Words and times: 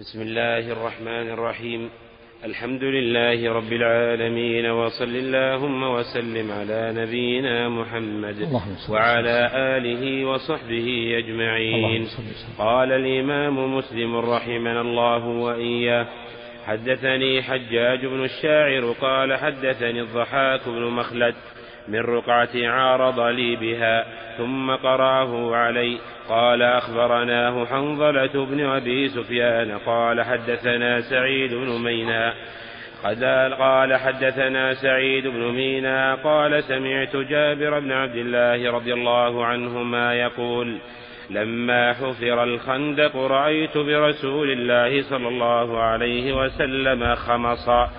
بسم 0.00 0.22
الله 0.22 0.72
الرحمن 0.72 1.30
الرحيم. 1.30 1.90
الحمد 2.44 2.84
لله 2.84 3.52
رب 3.52 3.72
العالمين 3.72 4.66
وصل 4.66 5.04
اللهم 5.04 5.82
وسلم 5.82 6.52
على 6.52 6.92
نبينا 6.96 7.68
محمد 7.68 8.48
وعلى 8.88 9.50
آله 9.54 10.24
وصحبه 10.24 11.18
أجمعين. 11.18 12.06
قال 12.58 12.92
الإمام 12.92 13.76
مسلم 13.76 14.16
رحمنا 14.16 14.80
الله 14.80 15.26
وإياه 15.26 16.06
حدثني 16.66 17.42
حجاج 17.42 18.06
بن 18.06 18.24
الشاعر 18.24 18.94
قال 19.00 19.36
حدثني 19.36 20.00
الضحاك 20.00 20.68
بن 20.68 20.82
مخلد 20.82 21.34
من 21.90 22.00
رقعة 22.00 22.48
عارض 22.54 23.20
لي 23.20 23.56
بها 23.56 24.04
ثم 24.38 24.70
قرأه 24.70 25.56
علي. 25.56 25.98
قال 26.28 26.62
أخبرناه 26.62 27.64
حنظلة 27.66 28.46
بن 28.46 28.60
أبي 28.60 29.08
سفيان 29.08 29.78
قال 29.78 30.22
حدثنا 30.22 31.00
سعيد 31.00 31.54
بن 31.54 31.82
مينا 31.84 32.34
قال 33.58 33.96
حدثنا 33.96 34.74
سعيد 34.74 35.26
بن 35.26 35.40
مينا 35.40 36.14
قال 36.14 36.64
سمعت 36.64 37.16
جابر 37.16 37.80
بن 37.80 37.92
عبد 37.92 38.16
الله 38.16 38.72
رضي 38.72 38.92
الله 38.92 39.44
عنهما 39.44 40.14
يقول 40.14 40.78
لما 41.30 41.92
حفر 41.92 42.42
الخندق 42.44 43.16
رأيت 43.16 43.78
برسول 43.78 44.50
الله 44.50 45.02
صلى 45.02 45.28
الله 45.28 45.82
عليه 45.82 46.32
وسلم 46.32 47.14
خمصا. 47.14 47.90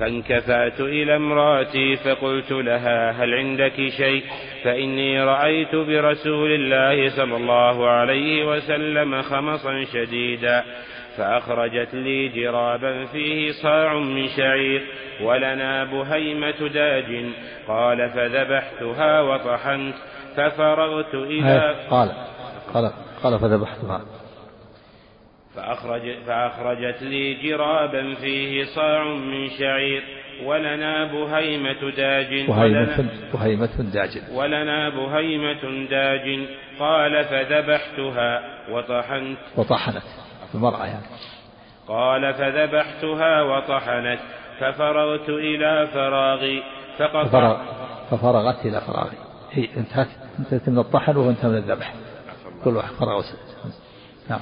فانكفأت 0.00 0.80
إلى 0.80 1.16
امرأتي 1.16 1.96
فقلت 1.96 2.52
لها 2.52 3.10
هل 3.10 3.34
عندك 3.34 3.88
شيء؟ 3.96 4.24
فإني 4.64 5.24
رأيت 5.24 5.74
برسول 5.74 6.50
الله 6.50 7.16
صلى 7.16 7.36
الله 7.36 7.88
عليه 7.88 8.44
وسلم 8.44 9.22
خمصا 9.22 9.84
شديدا 9.92 10.64
فأخرجت 11.16 11.94
لي 11.94 12.28
جرابا 12.28 13.04
فيه 13.04 13.52
صاع 13.62 13.98
من 13.98 14.28
شعير 14.36 14.82
ولنا 15.22 15.84
بهيمة 15.84 16.68
داج. 16.74 17.24
قال 17.68 18.10
فذبحتها 18.10 19.20
وطحنت 19.20 19.94
ففرغت 20.36 21.14
إلى 21.14 21.74
قال 21.90 22.12
قال 22.74 22.92
قال 23.22 23.38
فذبحتها. 23.38 24.19
فأخرج 25.56 26.14
فأخرجت 26.26 27.02
لي 27.02 27.34
جرابا 27.34 28.14
فيه 28.14 28.64
صاع 28.64 29.04
من 29.04 29.50
شعير 29.50 30.02
ولنا 30.44 31.04
بهيمة 31.04 31.90
داج. 31.96 32.46
بهيمة 32.46 33.08
بهيمة 33.34 33.90
داج. 33.92 34.22
ولنا 34.32 34.88
بهيمة 34.88 35.86
داج. 35.90 36.46
قال 36.78 37.24
فذبحتها 37.24 38.42
وطحنت. 38.70 39.38
وطحنت. 39.56 40.02
المرأة 40.54 40.86
يعني. 40.86 41.06
قال 41.88 42.34
فذبحتها 42.34 43.42
وطحنت. 43.42 44.20
ففرغت 44.60 45.28
إلى 45.28 45.88
فراغي. 45.92 46.62
فقطع 46.98 47.24
ففرغ 47.24 47.56
ففرغت 48.10 48.66
إلى 48.66 48.80
فراغي. 48.80 49.16
هي 49.52 49.68
انتهت 49.76 50.08
انتهت 50.38 50.68
من 50.68 50.78
الطحن 50.78 51.16
وانتهت 51.16 51.44
من 51.44 51.56
الذبح. 51.56 51.94
كل 52.64 52.76
واحد 52.76 52.92
فرغ 52.92 53.22
نعم. 54.30 54.40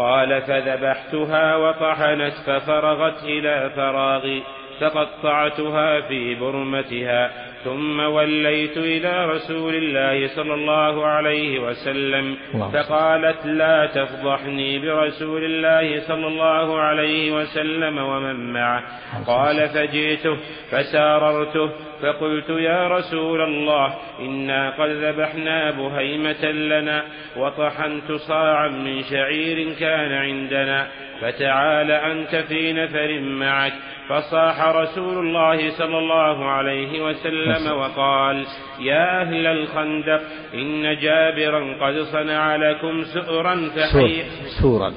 قال 0.00 0.42
فذبحتها 0.42 1.56
وطحنت 1.56 2.32
ففرغت 2.46 3.24
إلى 3.24 3.70
فراغي 3.76 4.42
فقطعتها 4.80 6.00
في 6.00 6.34
برمتها. 6.34 7.49
ثم 7.64 8.00
وليت 8.00 8.76
إلى 8.76 9.26
رسول 9.26 9.74
الله 9.74 10.28
صلى 10.36 10.54
الله 10.54 11.06
عليه 11.06 11.58
وسلم 11.58 12.36
فقالت 12.72 13.46
لا 13.46 13.86
تفضحني 13.86 14.78
برسول 14.78 15.44
الله 15.44 16.00
صلى 16.00 16.26
الله 16.26 16.80
عليه 16.80 17.32
وسلم 17.32 17.98
ومن 17.98 18.52
معه. 18.52 18.82
قال 19.26 19.68
فجئته 19.68 20.36
فساررته 20.70 21.70
فقلت 22.02 22.50
يا 22.50 22.88
رسول 22.88 23.40
الله 23.40 23.94
إنا 24.20 24.70
قد 24.70 24.90
ذبحنا 24.90 25.70
بهيمة 25.70 26.44
لنا 26.44 27.04
وطحنت 27.36 28.12
صاعا 28.12 28.68
من 28.68 29.02
شعير 29.02 29.74
كان 29.80 30.12
عندنا. 30.12 30.88
فتعال 31.20 31.90
أنت 31.90 32.36
في 32.36 32.72
نفر 32.72 33.20
معك. 33.20 33.72
فصاح 34.08 34.60
رسول 34.60 35.26
الله 35.26 35.70
صلى 35.70 35.98
الله 35.98 36.44
عليه 36.44 37.04
وسلم 37.04 37.72
وقال 37.78 38.46
يا 38.80 39.20
أهل 39.22 39.46
الخندق 39.46 40.22
إن 40.54 40.96
جابرا 41.00 41.86
قد 41.86 42.02
صنع 42.02 42.56
لكم 42.56 43.04
سؤرا 43.04 43.70
فحي. 43.76 44.24
سورا. 44.62 44.92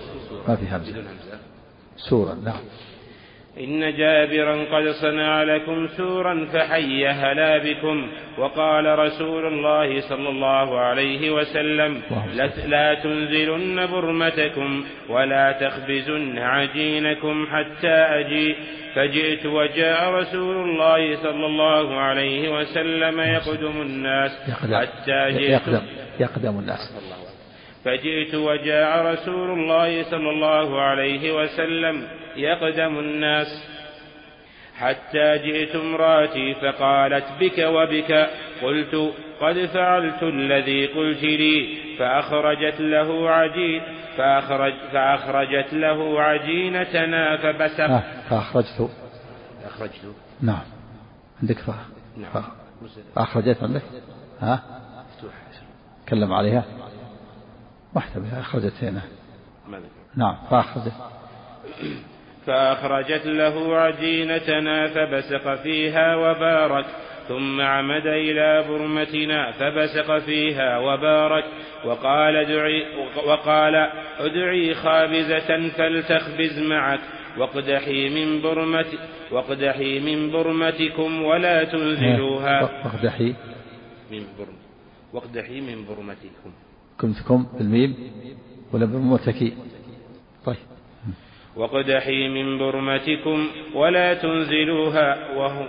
ما 0.47 0.55
في 0.55 0.65
همزة. 0.65 1.03
سورا. 1.97 2.35
نعم. 2.45 2.61
إن 3.59 3.97
جابرا 3.97 4.65
قد 4.71 4.89
صنع 4.89 5.43
لكم 5.43 5.87
سورا 5.87 6.47
فحي 6.53 7.07
هلا 7.07 7.57
بكم 7.57 8.07
وقال 8.37 8.99
رسول 8.99 9.45
الله 9.45 10.01
صلى 10.01 10.29
الله 10.29 10.79
عليه 10.79 11.31
وسلم 11.31 12.01
لا 12.67 12.93
تنزلن 12.93 13.85
برمتكم 13.85 14.83
ولا 15.09 15.51
تخبزن 15.51 16.37
عجينكم 16.37 17.47
حتى 17.51 17.87
أجيء 17.93 18.55
فجئت 18.95 19.45
وجاء 19.45 20.09
رسول 20.09 20.69
الله 20.69 21.15
صلى 21.15 21.45
الله 21.45 21.99
عليه 21.99 22.59
وسلم 22.59 23.19
يقدم 23.19 23.81
الناس 23.81 24.31
حتى 24.51 25.31
جئت. 25.31 25.49
يقدم, 25.49 25.81
يقدم 26.19 26.59
الناس. 26.59 26.79
فجئت 27.85 28.35
وجاء 28.35 29.05
رسول 29.05 29.59
الله 29.59 30.03
صلى 30.03 30.29
الله 30.29 30.81
عليه 30.81 31.43
وسلم 31.43 32.07
يقدم 32.35 32.99
الناس. 32.99 33.47
حتى 34.75 35.37
جئت 35.37 35.75
امراتي 35.75 36.53
فقالت 36.53 37.25
بك 37.39 37.59
وبك. 37.59 38.29
قلت 38.61 39.13
قد 39.41 39.65
فعلت 39.65 40.23
الذي 40.23 40.87
قلت 40.87 41.23
لي. 41.23 41.77
فأخرجت 41.99 42.81
له 42.81 43.29
عجين 43.29 43.81
فأخرج 44.17 44.73
فأخرجت 44.93 45.73
له 45.73 46.21
عجينتنا 46.21 47.37
فبسق 47.37 47.83
آه 47.83 48.03
فأخرجت. 48.29 48.89
أخرجت. 49.65 50.15
نعم. 50.41 50.63
عندك 51.41 51.57
ف... 51.57 51.69
نعم. 52.17 52.43
فأخرجت 53.15 53.63
عندك؟ 53.63 53.81
ها؟ 54.39 54.63
مفتوح. 55.07 55.33
تكلم 56.05 56.33
عليها؟ 56.33 56.63
محتمل 57.95 58.29
أخرجت 58.39 58.83
هنا. 58.83 59.01
نعم 60.15 60.37
فأخرجت. 60.49 60.93
فأخرجت 62.45 63.25
له 63.25 63.75
عجينتنا 63.75 64.87
فبسق 64.87 65.55
فيها 65.55 66.15
وبارك 66.15 66.85
ثم 67.27 67.61
عمد 67.61 68.07
إلى 68.07 68.65
برمتنا 68.69 69.51
فبسق 69.51 70.17
فيها 70.17 70.77
وبارك 70.77 71.43
وقال 71.85 72.35
ادعي 72.35 72.83
وقال 73.27 73.75
ادعي 74.19 74.73
خابزة 74.73 75.69
فلتخبز 75.69 76.59
معك 76.59 76.99
واقدحي 77.37 78.09
من 78.09 78.41
برمت 78.41 78.87
واقدحي 79.31 79.99
من 79.99 80.31
برمتكم 80.31 81.23
ولا 81.23 81.63
تنزلوها. 81.63 82.61
واقدحي. 82.61 83.35
من 84.11 84.23
برم 84.37 84.57
واقدحي 85.13 85.61
من 85.61 85.85
برمتكم. 85.85 86.51
كنتكم 87.01 87.47
بالميم 87.57 87.95
ولا 88.73 88.85
بالمتكي 88.85 89.53
طيب. 90.45 90.57
وقدحي 91.55 92.27
من 92.27 92.57
برمتكم 92.57 93.47
ولا 93.75 94.13
تنزلوها 94.13 95.17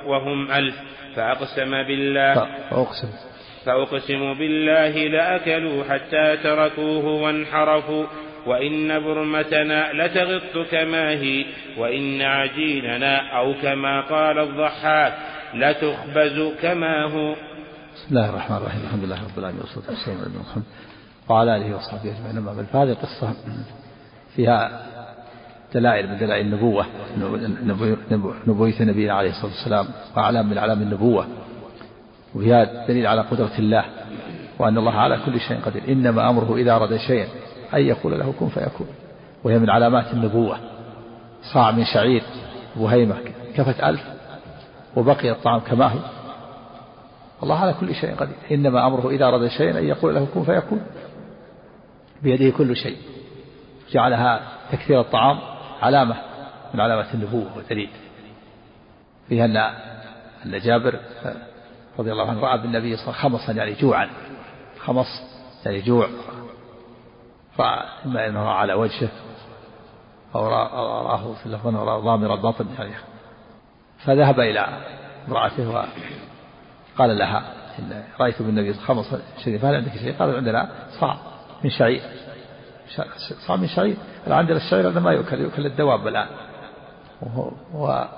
وهم 0.06 0.50
ألف. 0.53 0.75
فأقسم 1.17 1.71
بالله 1.71 2.34
فأقسم 2.71 3.09
فأقسم 3.65 4.34
بالله 4.34 4.94
لأكلوا 5.09 5.84
حتى 5.84 6.37
تركوه 6.37 7.06
وانحرفوا. 7.06 8.06
وإن 8.47 9.00
برمتنا 9.00 9.93
لتغط 9.93 10.69
كما 10.70 11.11
هي 11.11 11.44
وإن 11.79 12.23
عجيننا 12.23 13.38
أو 13.38 13.55
كما 13.62 14.00
قال 14.00 14.38
الضحاك 14.38 15.12
لتخبز 15.55 16.53
كما 16.62 17.05
هو. 17.05 17.32
بسم 17.94 18.09
الله 18.11 18.31
الرحمن 18.31 18.56
الرحيم. 18.56 18.81
الحمد 18.85 19.05
لله 19.05 19.25
رب 19.25 19.38
العالمين 19.38 19.61
والصلاة 19.61 19.88
والسلام 19.91 20.19
على 20.19 20.29
محمد 20.41 20.64
وعلى 21.29 21.56
آله 21.56 21.76
وصحبه 21.76 22.17
أجمعين. 22.17 22.37
أما 22.37 22.53
بعد 22.53 22.64
فهذه 22.64 22.93
القصة 22.93 23.35
فيها 24.37 24.87
دلائل 25.75 26.09
من 26.11 26.19
دلائل 26.19 26.47
النبوة 26.47 26.87
نبوية 28.47 28.81
النبي 28.81 29.11
عليه 29.11 29.31
الصلاة 29.31 29.53
والسلام 29.53 29.87
وأعلام 30.17 30.50
من 30.50 30.59
أعلام 30.59 30.82
النبوة. 30.82 31.26
وفيها 32.35 32.87
دليل 32.87 33.06
على 33.06 33.21
قدرة 33.21 33.53
الله 33.59 33.85
وأن 34.59 34.79
الله 34.79 34.93
على 34.93 35.19
كل 35.26 35.41
شيء 35.41 35.61
قدير. 35.61 35.82
إنما 35.88 36.31
أمره 36.31 36.56
إذا 36.56 36.76
أراد 36.76 36.97
شيئا 36.97 37.26
أن 37.75 37.81
يقول 37.81 38.19
له 38.21 38.35
كن 38.41 38.49
فيكون. 38.49 38.87
وهي 39.44 39.59
من 39.59 39.71
علامات 39.71 40.12
النبوة. 40.12 40.56
صاع 41.53 41.71
من 41.71 41.85
شعير 41.85 42.23
بهيمة 42.76 43.17
كفت 43.56 43.81
ألف 43.81 44.03
وبقي 44.97 45.31
الطعام 45.31 45.61
كما 45.61 45.87
هو. 45.87 45.99
الله 47.43 47.59
على 47.59 47.75
كل 47.81 47.94
شيء 47.94 48.15
قدير. 48.15 48.37
إنما 48.53 48.87
أمره 48.87 49.11
إذا 49.11 49.25
أراد 49.25 49.49
شيئا 49.49 49.79
أن 49.79 49.85
يقول 49.85 50.15
له 50.15 50.26
كن 50.35 50.43
فيكون. 50.44 50.81
بيده 52.23 52.56
كل 52.56 52.76
شيء. 52.76 52.97
جعلها 53.93 54.41
تكثير 54.73 55.00
الطعام 55.00 55.38
علامة 55.85 56.17
من 56.75 56.81
علامات 56.81 57.15
النبوة 57.15 57.57
ودليل 57.57 57.91
فيها 59.29 59.45
أن 59.45 59.57
أن 60.47 60.61
جابر 60.61 60.99
رضي 61.99 62.13
الله 62.13 62.31
عنه 62.31 62.41
رأى 62.41 62.59
بالنبي 62.59 62.97
صلى 62.97 63.05
الله 63.07 63.19
عليه 63.19 63.35
وسلم 63.35 63.39
خمصا 63.39 63.53
يعني 63.53 63.75
جوعا 63.75 64.11
خمص 64.81 65.07
يعني 65.67 65.81
جوع. 65.81 66.09
فإما 67.57 68.27
أنه 68.27 68.49
على 68.49 68.75
وجهه 68.75 69.09
أو 70.35 70.49
رآه 70.49 71.35
في 71.35 71.47
اللفظ 71.47 71.67
ضامر 72.05 72.35
البطن 72.35 72.67
يعني. 72.79 72.95
فذهب 73.99 74.41
إلى 74.41 74.67
امرأته 75.29 75.69
وقال 75.69 77.19
لها 77.19 77.53
إن 77.79 78.05
رأيت 78.21 78.43
بالنبي 78.43 78.75
خمص 78.75 79.07
شيء 79.45 79.59
فهل 79.59 79.75
عندك 79.75 79.93
شيء؟ 79.93 80.15
قال 80.19 80.37
عندنا 80.37 80.69
صاع 81.01 81.17
من 81.65 81.71
شعير. 81.71 82.03
صاع 83.47 83.57
من 83.57 83.67
شعير 83.67 83.97
عندنا 84.27 84.57
الشعير 84.57 84.89
هذا 84.89 85.01
ما 85.01 85.13
يؤكل 85.13 85.41
يؤكل 85.41 85.67
الدواب 85.67 86.09
الآن. 86.09 86.29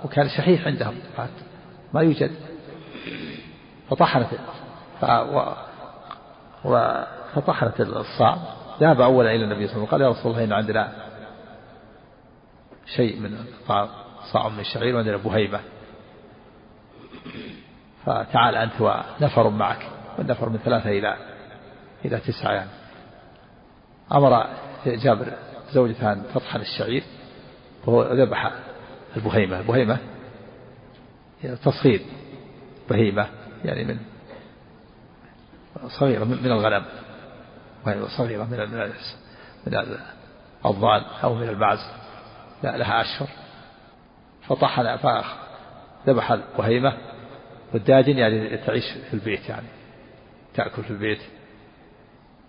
وكان 0.05 0.29
شحيح 0.29 0.67
عندهم. 0.67 0.95
ما 1.95 2.01
يوجد. 2.01 2.31
فطحنت 3.91 4.29
فطحنت 7.35 7.81
الصاع 7.81 8.39
ذهب 8.81 9.01
أولا 9.01 9.31
إلى 9.35 9.45
النبي 9.45 9.67
صلى 9.67 9.77
الله 9.77 9.89
عليه 9.93 9.95
وسلم 9.95 9.99
قال 9.99 10.01
يا 10.01 10.09
رسول 10.09 10.33
الله 10.33 10.45
إن 10.45 10.53
عندنا 10.53 10.93
شيء 12.97 13.21
من 13.21 13.39
صاع 14.33 14.49
من 14.49 14.61
الشعير 14.61 14.95
وعندنا 14.95 15.17
بهيمة. 15.17 15.61
فتعال 18.07 18.55
أنت 18.55 18.81
ونفر 18.81 19.51
معك. 19.51 19.87
والنفر 20.19 20.49
من 20.49 20.59
ثلاثة 20.59 20.91
إلى 20.91 21.17
إلى 22.05 22.19
تسعة 22.19 22.53
يعني. 22.53 22.71
أمر 24.13 24.47
جابر 24.87 25.33
زوجته 25.73 26.13
أن 26.13 26.23
تطحن 26.35 26.61
الشعير 26.61 27.03
وهو 27.87 28.03
ذبح 28.03 28.53
البهيمة. 29.17 29.61
البهيمة 29.61 29.99
تصغير 31.65 32.01
بهيمة 32.91 33.29
يعني 33.65 33.85
من 33.85 33.99
صغيرة 35.89 36.25
من 36.25 36.53
الغنم. 36.53 36.85
وهي 37.87 38.09
صغيرة 38.09 38.45
من 38.45 38.59
من 39.67 39.97
الضال 40.67 41.05
أو 41.25 41.35
من 41.35 41.49
المعز 41.49 41.91
لا 42.63 42.77
لها 42.77 43.01
أشهر. 43.01 43.29
فطحن 44.49 44.97
فذبح 44.97 46.33
البهيمة. 46.33 46.97
والداجن 47.75 48.19
يعني 48.19 48.57
تعيش 48.57 48.85
في 49.11 49.15
البيت 49.15 49.49
يعني 49.49 49.67
تأكل 50.55 50.83
في 50.83 50.91
البيت. 50.91 51.21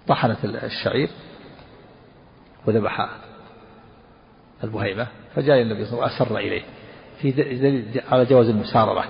طحنت 0.08 0.46
الشعير. 0.46 1.10
وذبح 2.68 3.10
البهيمة 4.64 5.08
فجاء 5.36 5.62
النبي 5.62 5.86
صلى 5.86 5.94
الله 5.94 6.04
عليه 6.04 6.16
وسلم 6.16 6.32
وأسر 6.32 6.38
إليه. 6.38 6.62
في 7.22 7.32
دليل 7.32 8.02
على 8.12 8.26
جواز 8.26 8.50
المساررة 8.50 9.04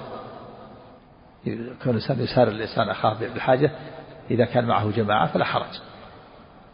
كون 1.84 1.96
الإنسان 1.96 2.20
يسار 2.20 2.48
الإنسان 2.48 2.90
أخاه 2.90 3.14
بالحاجة 3.14 3.72
إذا 4.32 4.46
كان 4.46 4.66
معه 4.66 4.92
جماعة 4.92 5.34
فلا 5.34 5.46
حرج. 5.46 5.80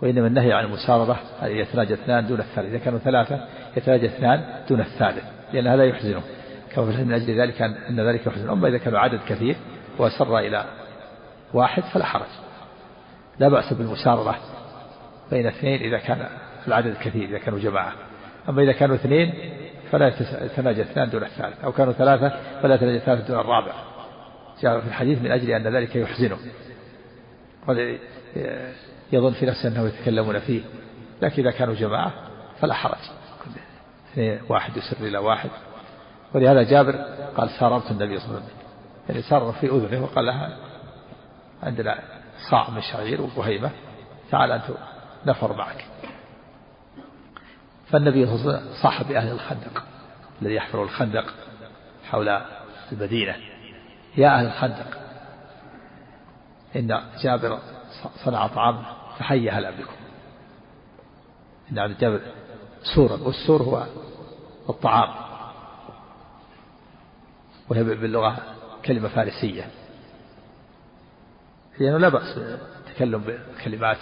وإنما 0.01 0.27
النهي 0.27 0.53
عن 0.53 0.65
المساررة 0.65 1.19
أن 1.43 1.51
يتناجى 1.51 1.93
اثنان 1.93 2.27
دون 2.27 2.39
الثالث. 2.39 2.69
إذا 2.69 2.77
كانوا 2.77 2.99
ثلاثة 2.99 3.47
يتناجى 3.77 4.05
اثنان 4.05 4.63
دون 4.69 4.79
الثالث 4.79 5.23
لأن 5.53 5.67
هذا 5.67 5.83
يحزنه. 5.83 6.21
كما 6.75 6.91
في 6.91 7.03
من 7.03 7.13
أجل 7.13 7.41
ذلك 7.41 7.61
أن 7.61 7.99
ذلك 7.99 8.27
يحزن. 8.27 8.49
أما 8.49 8.67
إذا 8.67 8.77
كانوا 8.77 8.99
عدد 8.99 9.19
كثير 9.27 9.55
وأسر 9.97 10.39
إلى 10.39 10.65
واحد 11.53 11.83
فلا 11.83 12.05
حرج. 12.05 12.29
لا 13.39 13.49
بأس 13.49 13.73
بالمساررة 13.73 14.35
بين 15.31 15.47
اثنين 15.47 15.81
إذا 15.81 15.97
كان 15.97 16.27
العدد 16.67 16.97
كثير 16.97 17.29
إذا 17.29 17.37
كانوا 17.37 17.59
جماعة. 17.59 17.93
أما 18.49 18.61
إذا 18.61 18.71
كانوا 18.71 18.95
اثنين 18.95 19.33
فلا 19.91 20.13
يتناجى 20.41 20.81
اثنان 20.81 21.09
دون 21.09 21.23
الثالث. 21.23 21.63
أو 21.63 21.71
كانوا 21.71 21.93
ثلاثة 21.93 22.29
فلا 22.61 22.75
يتناجى 22.75 22.97
الثالث 22.97 23.27
دون 23.27 23.39
الرابع. 23.39 23.73
جاء 24.61 24.79
في 24.79 24.87
الحديث 24.87 25.21
من 25.21 25.31
أجل 25.31 25.51
أن 25.51 25.75
ذلك 25.75 25.95
يحزنه. 25.95 26.37
قد 27.67 27.97
يظن 29.11 29.31
في 29.31 29.45
نفسه 29.45 29.69
أنه 29.69 29.87
يتكلمون 29.87 30.39
فيه. 30.39 30.61
لكن 31.21 31.47
إذا 31.47 31.51
كانوا 31.57 31.73
جماعة 31.73 32.13
فلا 32.59 32.73
حرج. 32.73 33.01
اثنين 34.11 34.39
واحد 34.49 34.77
يسر 34.77 34.97
إلى 35.07 35.17
واحد. 35.17 35.49
ولهذا 36.33 36.63
جابر 36.63 36.95
قال 37.37 37.49
ساررت 37.49 37.91
النبي 37.91 38.19
صلى 38.19 38.27
الله 38.27 38.39
عليه 38.39 38.45
وسلم. 38.45 38.63
يعني 39.09 39.21
سار 39.21 39.51
في 39.61 39.67
أذنه 39.67 40.03
وقال 40.03 40.25
لها 40.25 40.57
عندنا 41.63 41.99
صاع 42.51 42.69
من 42.69 42.81
شعير 42.81 43.21
وبهيمة 43.21 43.71
تعال 44.31 44.51
أنت 44.51 44.63
نفر 45.25 45.53
معك. 45.53 45.85
فالنبي 47.93 48.25
صلى 48.25 48.35
الله 48.35 48.53
عليه 48.53 48.61
وسلم 48.61 48.73
صاح 48.83 49.03
بأهل 49.03 49.31
الخندق 49.31 49.83
الذي 50.41 50.53
يحفر 50.53 50.83
الخندق 50.83 51.33
حول 52.03 52.41
المدينة. 52.91 53.35
يا 54.17 54.39
أهل 54.39 54.45
الخندق 54.45 54.99
إن 56.75 57.01
جابر 57.23 57.59
صنع 58.25 58.47
طعام 58.47 58.83
فحي 59.19 59.49
هلا 59.49 59.71
بكم. 59.71 59.93
إن 61.71 61.79
عبد 61.79 61.97
جابر 61.97 62.21
سورا 62.95 63.17
والسور 63.17 63.63
هو 63.63 63.85
الطعام. 64.69 65.09
وهي 67.69 67.83
باللغة 67.83 68.37
كلمة 68.85 69.09
فارسية. 69.09 69.69
لأنه 71.79 71.97
لا 71.97 72.09
بأس 72.09 72.37
التكلم 72.37 73.23
بكلمات 73.57 73.97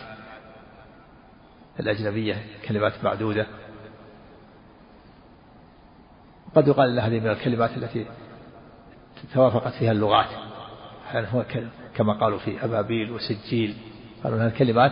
الأجنبية 1.79 2.45
كلمات 2.67 3.03
معدودة. 3.03 3.47
قد 6.56 6.68
يقال 6.68 6.89
أن 6.89 7.00
هذه 7.00 7.19
من 7.19 7.27
الكلمات 7.27 7.77
التي 7.77 8.06
توافقت 9.33 9.74
فيها 9.74 9.92
اللغات. 9.92 10.30
يعني 11.13 11.27
هو 11.33 11.45
كما 11.95 12.13
قالوا 12.13 12.39
في 12.39 12.65
أبابيل 12.65 13.12
وسجيل 13.12 13.75
قالوا 14.24 14.38
أنها 14.38 14.48
الكلمات 14.48 14.92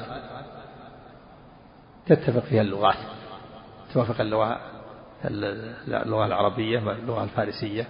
تتفق 2.06 2.44
فيها 2.44 2.62
اللغات. 2.62 2.98
توافق 3.94 4.22
اللغة 4.22 4.60
اللغة 5.88 6.26
العربية 6.26 6.80
اللغة 6.80 7.24
الفارسية. 7.24 7.88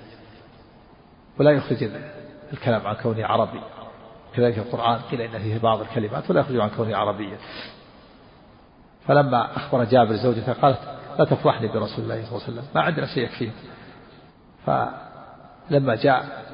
ولا 1.39 1.51
يخرج 1.51 1.89
الكلام 2.53 2.87
عن 2.87 2.95
كونه 2.95 3.25
عربي. 3.25 3.61
كذلك 4.35 4.57
القرآن 4.57 4.99
قيل 4.99 5.21
إن 5.21 5.39
فيه 5.39 5.57
بعض 5.57 5.81
الكلمات 5.81 6.29
ولا 6.29 6.39
يخرج 6.39 6.59
عن 6.59 6.69
كونه 6.69 6.97
عربيا 6.97 7.37
فلما 9.07 9.57
أخبر 9.57 9.83
جابر 9.83 10.15
زوجته 10.15 10.53
قالت 10.53 10.98
لا 11.19 11.25
تفضحني 11.25 11.67
برسول 11.67 12.03
الله 12.03 12.25
صلى 12.25 12.31
الله 12.31 12.43
عليه 12.43 12.53
وسلم. 12.53 12.63
ما 12.75 12.81
عندنا 12.81 13.05
شيء 13.05 13.23
يكفيه 13.23 13.51
فلما 14.65 15.95
جاء 15.95 16.45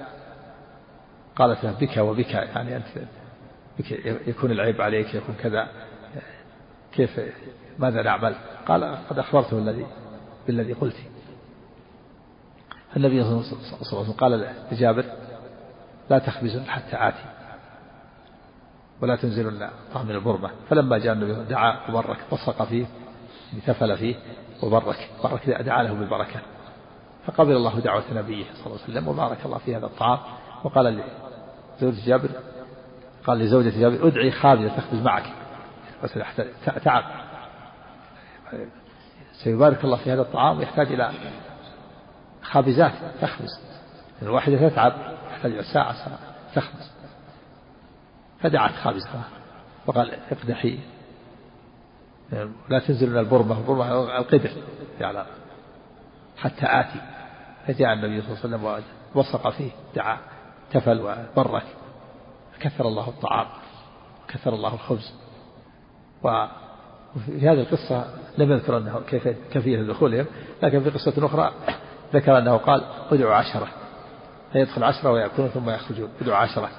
قالت 1.35 1.63
له 1.63 1.71
بك 1.71 1.97
وبك 1.97 2.33
يعني 2.33 2.75
أنت 2.75 2.85
بك 3.79 3.91
يكون 4.27 4.51
العيب 4.51 4.81
عليك 4.81 5.15
يكون 5.15 5.35
كذا. 5.35 5.67
كيف 6.91 7.19
ماذا 7.79 8.01
نعمل؟ 8.01 8.35
قال 8.67 8.97
قد 9.09 9.19
أخبرته 9.19 9.57
الذي 9.57 9.85
بالذي 10.47 10.73
قلت. 10.73 10.95
النبي 12.97 13.23
صلى 13.23 13.31
الله 13.31 13.43
عليه 13.91 14.01
وسلم 14.01 14.11
قال 14.11 14.55
لجابر 14.71 15.05
لا 16.09 16.19
تخبزن 16.19 16.65
حتى 16.65 17.07
آتي 17.07 17.25
ولا 19.01 19.15
تنزلن 19.15 19.69
طعم 19.93 20.05
من 20.05 20.15
البرمة 20.15 20.51
فلما 20.69 20.97
جاء 20.97 21.13
النبي 21.13 21.43
دعا 21.43 21.89
وبرك 21.89 22.17
بصق 22.31 22.63
فيه 22.63 22.85
تفل 23.67 23.97
فيه 23.97 24.15
وبرك. 24.63 25.09
بارك 25.23 25.49
دعا 25.49 25.83
له 25.83 25.93
بالبركة. 25.93 26.39
فقبل 27.25 27.51
الله 27.51 27.79
دعوة 27.79 28.03
نبيه 28.13 28.45
صلى 28.53 28.65
الله 28.65 28.79
عليه 28.83 28.91
وسلم 28.93 29.07
وبارك 29.07 29.45
الله 29.45 29.57
في 29.57 29.75
هذا 29.75 29.85
الطعام. 29.85 30.19
وقال 30.63 31.03
لزوجة 31.77 32.05
جابر 32.05 32.29
قال 33.27 33.39
لزوجة 33.39 33.79
جابر 33.79 34.07
أدعي 34.07 34.31
خالد 34.31 34.71
تخبز 34.77 35.01
معك. 35.01 35.25
تعب. 36.83 37.03
سيبارك 39.43 39.83
الله 39.83 39.97
في 39.97 40.11
هذا 40.11 40.21
الطعام 40.21 40.57
ويحتاج 40.57 40.87
إلى 40.87 41.11
خابزات 42.41 42.93
تخبز. 43.21 43.59
الواحدة 44.21 44.69
تتعب 44.69 44.93
تحتاج 45.31 45.51
إلى 45.51 45.63
ساعة 45.63 45.93
ساعة 45.93 46.19
تخبز. 46.55 46.91
فدعت 48.39 48.71
خابزة 48.71 49.09
وقال 49.87 50.11
اقدحي. 50.31 50.79
لا 52.69 52.79
تنزل 52.79 53.09
من 53.09 53.17
البرمة. 53.17 53.57
البرمة 53.57 54.17
القدر 54.17 54.49
يعني 54.99 55.23
حتى 56.37 56.65
آتي. 56.65 57.01
فجاء 57.67 57.93
النبي 57.93 58.21
صلى 58.21 58.29
الله 58.29 58.69
عليه 58.69 58.79
وسلم 58.79 58.91
ووثق 59.15 59.49
فيه 59.49 59.71
دعا 59.95 60.17
تفل 60.71 61.01
وبرك. 61.01 61.65
كثر 62.59 62.87
الله 62.87 63.09
الطعام 63.09 63.47
كثر 64.27 64.53
الله 64.53 64.73
الخبز. 64.73 65.13
وفي 66.23 67.49
هذه 67.49 67.59
القصة 67.61 68.05
لم 68.37 68.51
يذكر 68.51 68.77
أنه 68.77 69.01
كيف 69.07 69.27
كيفية 69.27 69.81
دخولهم 69.81 70.25
لكن 70.63 70.83
في 70.83 70.89
قصة 70.89 71.25
أخرى 71.25 71.51
ذكر 72.13 72.37
أنه 72.37 72.57
قال 72.57 72.83
ادعوا 73.11 73.33
عشرة. 73.33 73.67
فيدخل 74.53 74.83
عشرة 74.83 75.11
ويأكلون 75.11 75.49
ثم 75.49 75.69
يخرجون. 75.69 76.09
ادعوا 76.21 76.37
عشرة. 76.37 76.69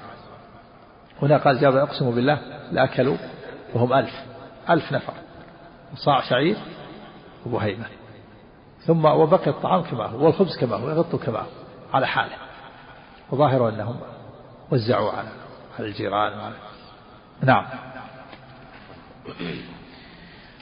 هنا 1.21 1.37
قال 1.37 1.61
جابر 1.61 1.83
أقسم 1.83 2.11
بالله 2.11 2.41
لأكلوا 2.71 3.17
وهم 3.73 3.93
ألف. 3.93 4.13
ألف 4.69 4.91
نفر. 4.91 5.13
صاع 5.95 6.29
شعير 6.29 6.55
وبهيمة. 7.45 7.85
ثم 8.79 9.05
وبقي 9.05 9.47
الطعام 9.47 9.81
كما 9.81 10.05
هو 10.05 10.25
والخبز 10.25 10.57
كما 10.57 10.75
هو 10.75 10.89
يغطوا 10.89 11.19
كما 11.19 11.39
هو 11.39 11.47
على 11.93 12.07
حاله. 12.07 12.35
وظاهر 13.31 13.69
أنهم 13.69 13.99
وزعوا 14.71 15.11
على 15.11 15.29
على 15.79 15.87
الجيران 15.87 16.39
وعلى 16.39 16.55
نعم. 17.43 17.65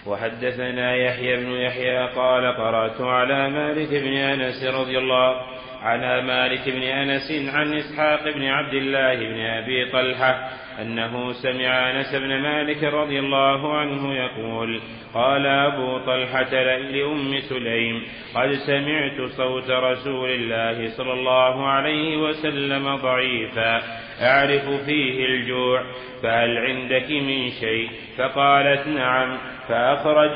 وحدثنا 0.05 0.95
يحيى 0.95 1.37
بن 1.37 1.51
يحيى 1.51 2.07
قال 2.07 2.57
قرأت 2.57 3.01
على 3.01 3.49
مالك 3.49 3.89
بن 3.89 4.13
أنس 4.13 4.63
رضي 4.63 4.97
الله 4.97 5.41
على 5.81 6.21
مالك 6.21 6.69
بن 6.69 6.81
أنس 6.83 7.31
عن 7.31 7.73
إسحاق 7.73 8.23
بن 8.23 8.45
عبد 8.45 8.73
الله 8.73 9.15
بن 9.15 9.39
أبي 9.39 9.91
طلحة 9.91 10.49
أنه 10.81 11.33
سمع 11.33 11.91
أنس 11.91 12.15
بن 12.15 12.41
مالك 12.41 12.83
رضي 12.83 13.19
الله 13.19 13.77
عنه 13.77 14.13
يقول 14.13 14.81
قال 15.13 15.45
أبو 15.45 15.97
طلحة 15.97 16.53
لأم 16.75 17.39
سليم 17.39 18.03
قد 18.35 18.51
سمعت 18.67 19.21
صوت 19.37 19.69
رسول 19.69 20.29
الله 20.29 20.97
صلى 20.97 21.13
الله 21.13 21.67
عليه 21.67 22.17
وسلم 22.17 22.95
ضعيفا 22.95 23.81
أعرف 24.21 24.85
فيه 24.85 25.25
الجوع 25.25 25.83
فهل 26.23 26.57
عندك 26.57 27.11
من 27.11 27.49
شيء؟ 27.49 27.89
فقالت 28.17 28.87
نعم 28.87 29.37
فأخرج 29.67 30.31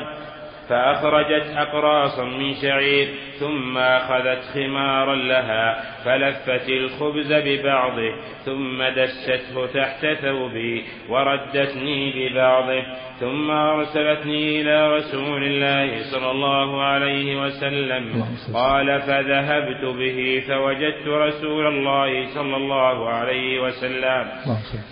فأخرجت 0.68 1.46
أقراصا 1.56 2.24
من 2.24 2.54
شعير. 2.62 3.08
ثم 3.40 3.78
أخذت 3.78 4.42
خمارا 4.54 5.14
لها 5.14 5.64
فلفت 6.04 6.68
الخبز 6.68 7.32
ببعضه 7.32 8.12
ثم 8.44 8.82
دسته 8.82 9.66
تحت 9.66 10.06
ثوبي 10.22 10.84
وردتني 11.08 12.12
ببعضه 12.16 12.82
ثم 13.20 13.50
أرسلتني 13.50 14.60
إلى 14.60 14.96
رسول 14.96 15.42
الله 15.44 16.02
صلى 16.12 16.30
الله 16.30 16.82
عليه 16.82 17.42
وسلم. 17.42 18.24
قال 18.54 19.00
فذهبت 19.00 19.84
به 19.84 20.42
فوجدت 20.48 21.06
رسول 21.08 21.66
الله 21.66 22.26
صلى 22.34 22.56
الله 22.56 23.08
عليه 23.08 23.60
وسلم. 23.62 24.24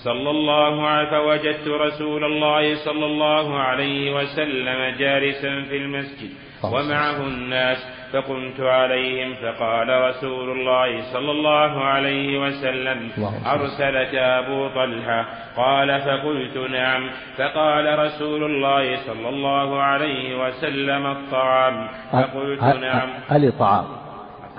صلى 0.05 0.31
الله 0.31 0.87
عليه 0.89 1.11
فوجدت 1.11 1.69
رسول 1.69 2.25
الله 2.25 2.75
صلى 2.75 3.07
الله 3.07 3.59
عليه 3.59 4.15
وسلم 4.15 4.97
جالسا 4.99 5.63
في 5.69 5.77
المسجد 5.77 6.31
ومعه 6.65 7.27
الناس 7.27 7.79
فقمت 8.13 8.61
عليهم 8.61 9.35
فقال 9.35 9.89
رسول 9.89 10.51
الله 10.51 11.13
صلى 11.13 11.31
الله 11.31 11.85
عليه 11.85 12.39
وسلم 12.39 13.11
أرسلك 13.47 14.15
أبو 14.15 14.69
طلحة؟ 14.69 15.25
قال 15.57 16.01
فقلت 16.01 16.71
نعم. 16.71 17.11
فقال 17.37 17.99
رسول 17.99 18.45
الله 18.45 18.97
صلى 19.07 19.29
الله 19.29 19.83
عليه 19.83 20.47
وسلم 20.47 21.07
الطعام. 21.07 21.89
فقلت 22.13 22.63
نعم. 22.63 23.09
ألي 23.33 23.51
طعام. 23.51 23.85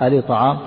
ألي 0.02 0.22
طعام. 0.22 0.58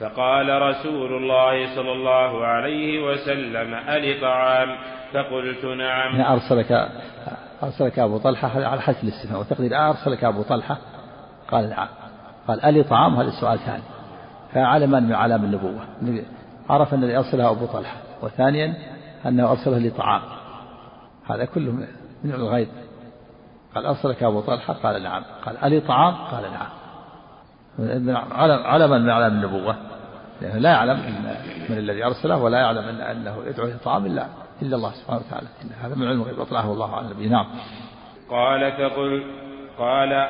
فقال 0.00 0.62
رسول 0.62 1.16
الله 1.16 1.74
صلى 1.76 1.92
الله 1.92 2.46
عليه 2.46 3.04
وسلم 3.04 3.74
ألي 3.74 4.20
طعام؟ 4.20 4.76
فقلت 5.12 5.64
نعم. 5.64 6.20
أرسلك 6.20 6.88
أرسلك 7.62 7.98
أبو 7.98 8.18
طلحة 8.18 8.64
على 8.64 8.80
حسب 8.80 9.04
الاستثناء 9.04 9.40
وتقدير 9.40 9.88
أرسلك 9.88 10.24
أبو 10.24 10.42
طلحة. 10.42 10.78
قال 11.50 11.70
نعم. 11.70 11.88
قال 12.48 12.64
ألي 12.64 12.82
طعام؟ 12.82 13.16
هذا 13.16 13.28
السؤال 13.28 13.58
ثاني 13.58 13.82
فعلما 14.52 15.00
من 15.00 15.12
علام 15.12 15.44
النبوة. 15.44 15.80
عرف 16.70 16.94
أن 16.94 17.02
الذي 17.02 17.16
أرسله 17.16 17.50
أبو 17.50 17.66
طلحة. 17.66 17.96
وثانيا 18.22 18.74
أنه 19.26 19.50
أرسله 19.50 19.78
لطعام. 19.78 20.22
هذا 21.30 21.44
كله 21.44 21.72
من 22.24 22.32
الغيب. 22.32 22.68
قال 23.74 23.86
أرسلك 23.86 24.22
أبو 24.22 24.40
طلحة؟ 24.40 24.74
قال 24.74 25.02
نعم. 25.02 25.22
قال 25.44 25.64
ألي 25.64 25.80
طعام؟ 25.80 26.14
قال 26.14 26.44
نعم. 26.52 26.68
علما 28.66 28.98
من 28.98 29.10
علام 29.10 29.32
النبوة. 29.32 29.76
لأنه 30.40 30.58
لا 30.58 30.70
يعلم 30.70 31.00
من 31.68 31.78
الذي 31.78 32.04
أرسله 32.04 32.36
ولا 32.36 32.58
يعلم 32.58 32.88
أن 32.88 33.00
أنه 33.00 33.36
يدعو 33.46 33.66
إلى 33.66 33.78
طعام 33.84 34.06
إلا 34.06 34.26
إلا 34.62 34.76
الله 34.76 34.92
سبحانه 34.92 35.20
وتعالى. 35.26 35.48
هذا 35.82 35.94
من 35.94 36.08
علم 36.08 36.22
الغيب 36.22 36.40
أطلعه 36.40 36.72
الله 36.72 36.96
على 36.96 37.06
النبي 37.06 37.28
نعم. 37.28 37.46
قال 38.30 38.72
فقل 38.72 39.24
قال 39.78 40.28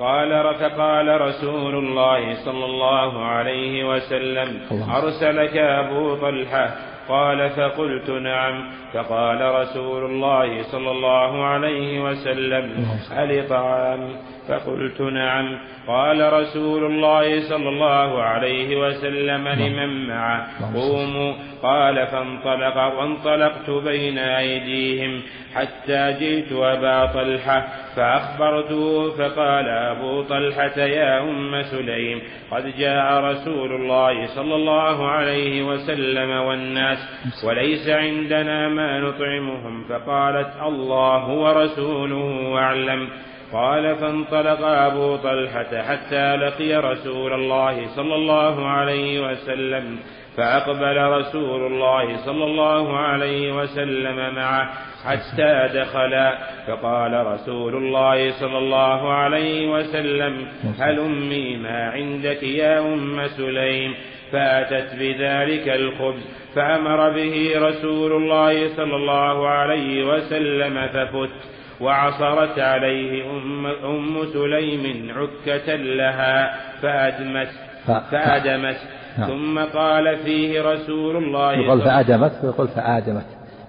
قال 0.00 0.54
فقال 0.54 1.20
رسول 1.20 1.74
الله 1.74 2.44
صلى 2.44 2.64
الله 2.64 3.24
عليه 3.24 3.84
وسلم 3.84 4.60
أرسلك 4.90 5.56
أبو 5.56 6.16
طلحة؟ 6.16 6.76
قال 7.08 7.50
فقلت 7.50 8.10
نعم. 8.10 8.70
فقال 8.92 9.54
رسول 9.54 10.04
الله 10.04 10.62
صلى 10.62 10.90
الله 10.90 11.44
عليه 11.44 12.00
وسلم 12.00 12.86
هل 13.10 13.48
طعام؟ 13.48 14.16
فقلت 14.50 15.00
نعم. 15.00 15.58
قال 15.86 16.32
رسول 16.32 16.84
الله 16.84 17.48
صلى 17.48 17.68
الله 17.68 18.22
عليه 18.22 18.76
وسلم 18.76 19.48
لمن 19.48 20.08
معه. 20.08 20.46
قوموا. 20.74 21.32
قال 21.62 22.06
فانطلق 22.06 22.76
وانطلقت 22.76 23.70
بين 23.70 24.18
أيديهم 24.18 25.22
حتى 25.54 26.16
جئت 26.20 26.52
أبا 26.52 27.06
طلحة 27.06 27.68
فأخبرته 27.96 29.10
فقال 29.10 29.68
أبو 29.68 30.22
طلحة 30.22 30.80
يا 30.80 31.20
أم 31.22 31.62
سليم 31.62 32.22
قد 32.50 32.76
جاء 32.78 33.24
رسول 33.24 33.72
الله 33.72 34.26
صلى 34.26 34.54
الله 34.54 35.08
عليه 35.08 35.62
وسلم 35.62 36.30
والناس 36.30 36.98
وليس 37.44 37.88
عندنا 37.88 38.68
ما 38.68 39.00
نطعمهم. 39.00 39.84
فقالت 39.88 40.62
الله 40.62 41.28
ورسوله 41.28 42.54
أعلم. 42.58 43.08
قال 43.52 43.96
فانطلق 43.96 44.64
أبو 44.66 45.16
طلحة 45.16 45.82
حتى 45.82 46.36
لقي 46.36 46.74
رسول 46.74 47.32
الله 47.32 47.86
صلى 47.96 48.14
الله 48.14 48.68
عليه 48.68 49.30
وسلم 49.30 49.98
فأقبل 50.36 51.02
رسول 51.02 51.66
الله 51.66 52.16
صلى 52.16 52.44
الله 52.44 52.98
عليه 52.98 53.52
وسلم 53.52 54.34
معه 54.34 54.70
حتى 55.04 55.68
دخلا 55.74 56.38
فقال 56.66 57.26
رسول 57.26 57.76
الله 57.76 58.30
صلى 58.30 58.58
الله 58.58 59.12
عليه 59.12 59.68
وسلم 59.68 60.46
هل 60.80 60.98
أمي 61.00 61.56
ما 61.56 61.90
عندك 61.90 62.42
يا 62.42 62.80
أم 62.80 63.26
سليم؟ 63.26 63.94
فأتت 64.32 64.94
بذلك 64.94 65.68
الخبز 65.68 66.22
فأمر 66.54 67.10
به 67.10 67.52
رسول 67.56 68.12
الله 68.12 68.68
صلى 68.76 68.96
الله 68.96 69.48
عليه 69.48 70.04
وسلم 70.04 70.86
ففت. 70.86 71.59
وعصرت 71.80 72.58
عليه 72.58 73.30
أم, 73.30 73.66
أم 73.66 74.24
سليم 74.32 75.10
عكة 75.10 75.74
لها 75.74 76.60
فأدمت 76.82 77.48
فأدمت 77.86 78.76
نعم. 79.18 79.28
ثم 79.28 79.58
قال 79.78 80.16
فيه 80.16 80.62
رسول 80.62 81.16
الله 81.16 81.52
يقول 81.52 81.82
فأدمت 81.82 82.44
ويقول 82.44 82.68
فآدمت. 82.68 83.26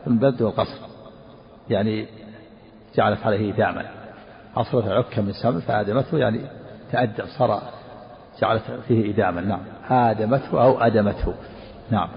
من 0.07 0.17
بدء 0.17 0.47
القصر 0.47 0.79
يعني 1.69 2.07
جعلت 2.95 3.25
عليه 3.25 3.53
إداما 3.53 3.85
عصرت 4.57 4.87
عكا 4.87 5.21
من 5.21 5.31
سم 5.31 5.59
فآدمته 5.59 6.17
يعني 6.17 6.39
تأدم 6.91 7.25
صار 7.37 7.61
جعلت 8.41 8.63
فيه 8.87 9.13
إداما 9.13 9.41
نعم. 9.41 9.61
آدمته 9.89 10.63
أو 10.63 10.79
أدمته. 10.79 11.33
نعم. 11.91 12.09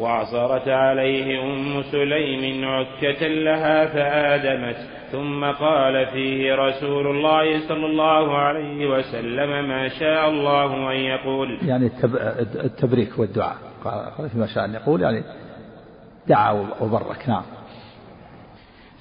وعصرت 0.00 0.68
عليه 0.68 1.42
أم 1.42 1.82
سليم 1.82 2.64
عكة 2.64 3.26
لها 3.26 3.86
فآدمت. 3.86 4.76
ثم 5.12 5.44
قال 5.44 6.06
فيه 6.06 6.54
رسول 6.54 7.06
الله 7.06 7.68
صلى 7.68 7.86
الله 7.86 8.38
عليه 8.38 8.86
وسلم 8.86 9.68
ما 9.68 9.88
شاء 9.88 10.28
الله 10.28 10.92
أن 10.92 10.96
يقول. 10.96 11.58
يعني 11.62 11.90
التبريك 12.64 13.18
والدعاء. 13.18 13.56
قال 13.84 14.30
فيما 14.30 14.46
شاء 14.46 14.64
أن 14.64 14.74
يقول 14.74 15.02
يعني 15.02 15.22
دعا 16.26 16.52
وبرك 16.80 17.28
نعم. 17.28 17.42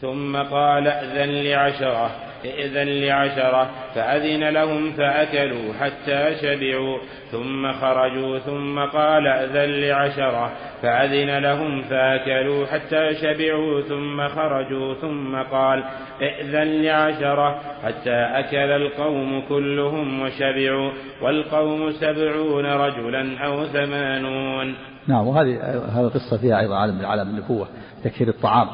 ثم 0.02 0.36
قال 0.36 0.88
ائذن 0.88 1.44
لعشرة. 1.44 2.12
ائذن 2.46 2.88
لعشرة 2.88 3.70
فأذن 3.96 4.50
لهم 4.50 4.92
فأكلوا 4.92 5.74
حتى 5.74 6.36
شبعوا 6.42 6.98
ثم 7.32 7.72
خرجوا 7.72 8.40
ثم 8.40 8.80
قال 8.80 9.28
ائذن 9.28 9.82
لعشرة 9.82 10.52
فأذن 10.82 11.38
لهم 11.38 11.82
فأكلوا 11.82 12.66
حتى 12.66 13.14
شبعوا 13.22 13.82
ثم 13.82 14.28
خرجوا 14.28 14.94
ثم 14.94 15.36
قال 15.36 15.84
ائذن 16.22 16.82
لعشرة 16.82 17.60
حتى 17.84 18.16
أكل 18.16 18.72
القوم 18.72 19.42
كلهم 19.50 20.22
وشبعوا 20.22 20.92
والقوم 21.22 21.92
سبعون 21.92 22.66
رجلا 22.66 23.46
أو 23.46 23.66
ثمانون. 23.66 24.76
نعم 25.08 25.28
وهذه 25.28 25.62
هذه 25.64 26.06
القصة 26.06 26.38
فيها 26.38 26.60
أيضا 26.60 26.76
عالم 26.76 26.98
من 26.98 27.06
عالم 27.06 27.30
النبوة 27.30 27.68
تكثير 28.04 28.28
الطعام. 28.28 28.68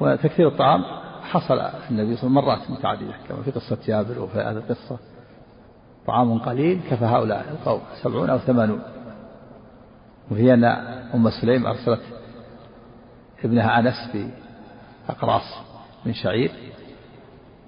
وتكثير 0.00 0.48
الطعام 0.48 0.99
حصل 1.30 1.60
النبي 1.90 2.16
صلى 2.16 2.28
الله 2.28 2.42
عليه 2.42 2.62
وسلم 2.62 2.68
مرات 2.68 2.70
متعددة 2.70 3.14
كما 3.28 3.42
في 3.42 3.50
قصة 3.50 3.78
جابر 3.86 4.22
وفي 4.22 4.38
هذه 4.38 4.56
القصة. 4.56 4.98
طعام 6.06 6.38
قليل 6.38 6.80
كفى 6.90 7.04
هؤلاء 7.04 7.50
القوم 7.50 7.80
سبعون 8.02 8.30
أو 8.30 8.38
ثمانون. 8.38 8.82
وهي 10.30 10.54
أن 10.54 10.64
أم 11.14 11.30
سليم 11.30 11.66
أرسلت 11.66 12.00
ابنها 13.44 13.78
أنس 13.78 13.94
بأقراص 15.08 15.42
من 16.06 16.14
شعير 16.14 16.52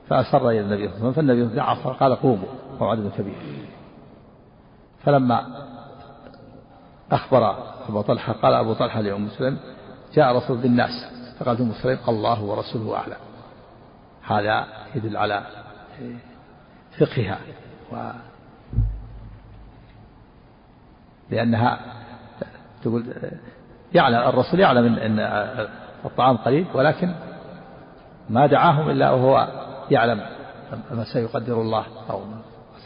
فأسر 0.08 0.50
إلى 0.50 0.60
النبي 0.60 0.88
صلى 0.88 0.96
الله 0.96 1.06
عليه 1.06 1.10
وسلم 1.10 1.12
فالنبي 1.12 1.54
دعا 1.54 1.74
قال 1.74 2.14
قوموا 2.14 2.48
وهو 2.72 2.90
عدد 2.90 3.10
كبير. 3.18 3.34
فلما 5.04 5.46
أخبر 7.12 7.56
أبو 7.88 8.00
طلحة 8.00 8.32
قال 8.32 8.54
أبو 8.54 8.72
طلحة 8.72 9.00
لأم 9.00 9.28
سلم 9.28 9.58
جاء 10.14 10.36
رسول 10.36 10.58
بالناس 10.58 10.90
فقالت 11.38 11.60
أم 11.60 11.72
سلم 11.82 11.98
الله 12.08 12.42
ورسوله 12.42 12.96
أعلم. 12.96 13.31
هذا 14.26 14.66
يدل 14.94 15.16
على 15.16 15.42
فقهها. 16.98 17.38
و 17.92 18.10
لأنها 21.30 21.80
تقول 22.82 23.04
يعلم 23.94 24.28
الرسول 24.28 24.60
يعلم 24.60 24.94
أن 24.94 25.18
الطعام 26.04 26.36
قليل 26.36 26.66
ولكن 26.74 27.14
ما 28.30 28.46
دعاهم 28.46 28.90
إلا 28.90 29.10
وهو 29.10 29.48
يعلم 29.90 30.20
ما 30.90 31.04
سيقدر 31.04 31.60
الله 31.60 31.86
أو 32.10 32.20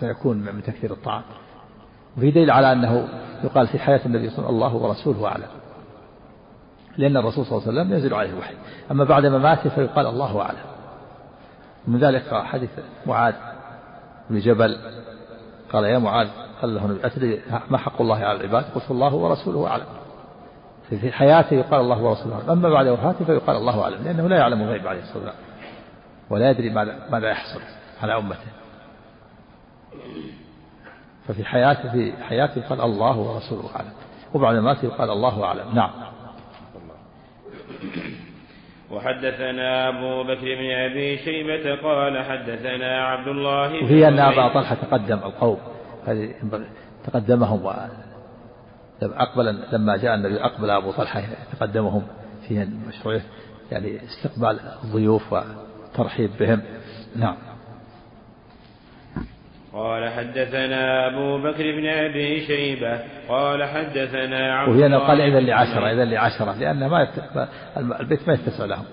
سيكون 0.00 0.36
من 0.36 0.62
تكثير 0.62 0.90
الطعام. 0.90 1.22
وفي 2.16 2.30
دليل 2.30 2.50
على 2.50 2.72
أنه 2.72 3.08
يقال 3.44 3.66
في 3.66 3.78
حياة 3.78 4.00
النبي 4.06 4.30
صلى 4.30 4.48
الله 4.48 4.66
عليه 4.66 4.76
وسلم 4.76 4.84
الله 4.84 4.88
ورسوله 4.88 5.28
أعلم 5.28 5.48
لأن 6.96 7.16
الرسول 7.16 7.46
صلى 7.46 7.58
الله 7.58 7.68
عليه 7.68 7.80
وسلم 7.80 7.92
ينزل 7.92 8.14
عليه 8.14 8.30
الوحي. 8.30 8.54
أما 8.90 9.04
بعد 9.04 9.26
مماته 9.26 9.70
فيقال 9.70 10.06
الله 10.06 10.40
أعلم. 10.40 10.75
من 11.86 11.98
ذلك 11.98 12.34
حديث 12.34 12.70
معاذ 13.06 13.34
بن 14.30 14.38
جبل. 14.38 14.76
قال 15.72 15.84
يا 15.84 15.98
معاذ 15.98 16.28
قال 16.62 16.74
له 16.74 16.98
أتدري 17.04 17.42
ما 17.70 17.78
حق 17.78 18.00
الله 18.00 18.16
على 18.16 18.40
العباد؟ 18.40 18.64
قلت 18.74 18.90
الله 18.90 19.14
ورسوله 19.14 19.66
أعلم. 19.66 19.86
في 20.90 21.12
حياته 21.12 21.54
يقال 21.54 21.80
الله 21.80 22.02
ورسوله 22.02 22.34
أعلم. 22.34 22.50
أما 22.50 22.68
بعد 22.68 22.86
وفاته 22.88 23.24
فيقال 23.24 23.56
الله 23.56 23.82
أعلم 23.82 24.04
لأنه 24.04 24.28
لا 24.28 24.36
يعلم 24.36 24.62
الغيب 24.62 24.86
عليه 24.86 25.00
الصلاة 25.00 25.16
والسلام 25.16 25.34
ولا 26.30 26.50
يدري 26.50 26.70
ماذا 26.70 27.06
ماذا 27.10 27.28
يحصل 27.28 27.60
على 28.02 28.18
أمته. 28.18 28.50
ففي 31.28 31.44
حياته 31.44 31.92
في 31.92 32.12
حياته 32.22 32.58
يقال 32.58 32.80
الله 32.80 33.16
ورسوله 33.16 33.76
أعلم 33.76 33.92
وبعد 34.34 34.56
ماته 34.56 34.86
يقال 34.86 35.10
الله 35.10 35.44
أعلم. 35.44 35.74
نعم. 35.74 35.90
وحدثنا 38.90 39.88
أبو 39.88 40.22
بكر 40.22 40.54
بن 40.54 40.70
أبي 40.70 41.18
شيبة 41.18 41.74
قال 41.82 42.24
حدثنا 42.24 43.06
عبد 43.06 43.28
الله 43.28 43.68
بن 43.68 43.84
وهي 43.84 44.08
أن 44.08 44.18
أبا 44.18 44.48
طلحة 44.54 44.74
تقدم 44.74 45.18
القوم. 45.18 45.58
تقدمهم 47.06 47.66
أقبل 49.02 49.64
لما 49.72 49.96
جاء 49.96 50.14
النبي 50.14 50.40
أقبل 50.40 50.70
أبو 50.70 50.90
طلحة 50.92 51.22
تقدمهم 51.52 52.02
في 52.48 52.62
المشروع 52.62 53.20
يعني 53.72 54.04
استقبال 54.04 54.60
الضيوف 54.84 55.32
وترحيب 55.32 56.30
بهم. 56.40 56.62
نعم. 57.16 57.36
قال 59.76 60.08
حدثنا 60.08 61.06
أبو 61.06 61.38
بكر 61.42 61.62
بن 61.62 61.86
أبي 61.86 62.46
شيبة 62.46 63.00
قال 63.28 63.64
حدثنا 63.64 64.54
عبد 64.54 64.68
وهي 64.68 64.86
أنه 64.86 64.98
قال 64.98 65.20
إذا 65.20 65.40
لعشرة 65.40 65.92
إذا 65.92 66.04
لعشرة 66.04 66.58
لأن 66.58 66.86
ما 66.86 67.08
البيت 68.00 68.28
ما 68.28 68.34
يتسع 68.34 68.64
لهم. 68.64 68.84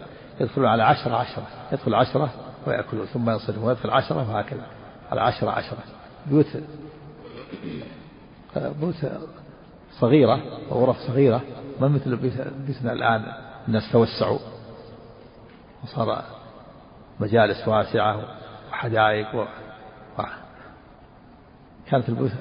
يدخلون 0.41 0.67
على 0.67 0.83
عشرة 0.83 1.15
عشرة 1.15 1.47
يدخل 1.71 1.95
عشرة 1.95 2.29
ويأكلون 2.67 3.05
ثم 3.05 3.29
ينصرفون 3.29 3.63
ويدخل 3.63 3.89
عشرة 3.89 4.31
وهكذا. 4.31 4.65
على 5.11 5.21
عشرة 5.21 5.49
عشرة. 5.49 5.77
بيوت 6.25 6.47
بيوت 8.55 8.95
صغيرة 9.99 10.39
وغرف 10.69 10.97
صغيرة 10.97 11.41
ما 11.81 11.87
مثل 11.87 12.15
بيوتنا 12.15 12.93
الآن 12.93 13.23
الناس 13.67 13.91
توسعوا. 13.91 14.39
وصار 15.83 16.23
مجالس 17.19 17.67
واسعة 17.67 18.21
وحدائق 18.71 19.35
و... 19.35 19.45
كانت 21.93 22.09
البيوت 22.09 22.31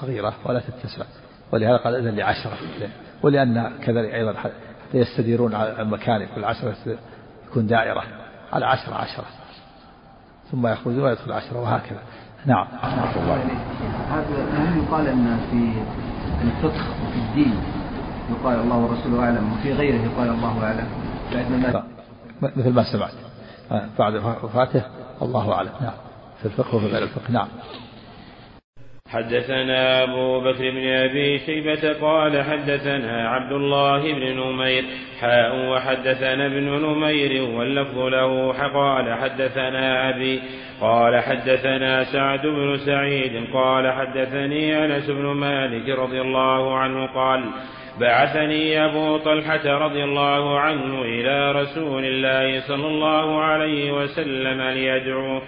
صغيرة 0.00 0.34
ولا 0.44 0.60
تتسع. 0.60 1.04
ولهذا 1.52 1.76
قال 1.76 1.94
إذن 1.94 2.16
لعشرة. 2.16 2.56
ولأن 3.22 3.72
كذلك 3.82 4.14
أيضا 4.14 4.32
حتى 4.32 4.52
يستديرون 4.94 5.54
على 5.54 5.82
المكان 5.82 6.26
كل 6.34 6.44
عشرة 6.44 6.76
يكون 7.50 7.66
دائرة. 7.66 8.02
على 8.52 8.66
عشرة 8.66 8.94
عشرة. 8.94 9.24
ثم 10.50 10.66
يخرجون 10.66 11.02
ويدخل 11.02 11.32
عشرة 11.32 11.60
وهكذا. 11.60 11.98
نعم. 12.46 12.66
هل 14.52 14.78
يقال 14.78 15.06
أن 15.06 15.38
في 15.50 15.72
الفقه 16.42 16.84
في 17.12 17.18
الدين 17.18 17.54
يقال 18.30 18.60
الله 18.60 18.76
ورسوله 18.76 19.24
أعلم 19.24 19.52
وفي 19.52 19.72
غيره 19.72 20.12
يقال 20.12 20.28
الله 20.28 20.64
أعلم؟ 20.64 20.86
مثل 22.40 22.72
ما 22.72 22.92
سمعت. 22.92 23.12
بعد 23.98 24.14
وفاته 24.42 24.82
الله 25.22 25.52
أعلم. 25.52 25.70
نعم. 25.80 25.92
في 26.38 26.46
الفقه 26.46 26.76
وفي 26.76 26.86
غير 26.86 27.02
الفقه. 27.02 27.30
نعم. 27.30 27.48
حدثنا 29.12 30.02
أبو 30.02 30.40
بكر 30.40 30.70
بن 30.70 30.88
أبي 30.88 31.38
شيبة 31.38 31.92
قال 32.00 32.42
حدثنا 32.42 33.28
عبد 33.28 33.52
الله 33.52 34.12
بن 34.12 34.40
نمير 34.40 34.84
حاء 35.20 35.70
وحدثنا 35.70 36.46
ابن 36.46 36.64
نمير 36.64 37.42
واللفظ 37.42 37.98
له 37.98 38.52
قال 38.74 39.14
حدثنا 39.14 40.10
أبي 40.10 40.40
قال 40.80 41.20
حدثنا 41.20 42.04
سعد 42.04 42.46
بن 42.46 42.76
سعيد 42.76 43.44
قال 43.52 43.92
حدثني 43.92 44.84
أنس 44.84 45.10
بن 45.10 45.26
مالك 45.26 45.98
رضي 45.98 46.20
الله 46.20 46.78
عنه 46.78 47.06
قال 47.06 47.44
بعثني 48.00 48.84
أبو 48.84 49.16
طلحة 49.16 49.78
رضي 49.78 50.04
الله 50.04 50.60
عنه 50.60 51.02
إلى 51.02 51.52
رسول 51.52 52.04
الله 52.04 52.60
صلى 52.60 52.86
الله 52.86 53.40
عليه 53.42 53.92
وسلم 53.92 54.62
ليدعوه. 54.62 55.42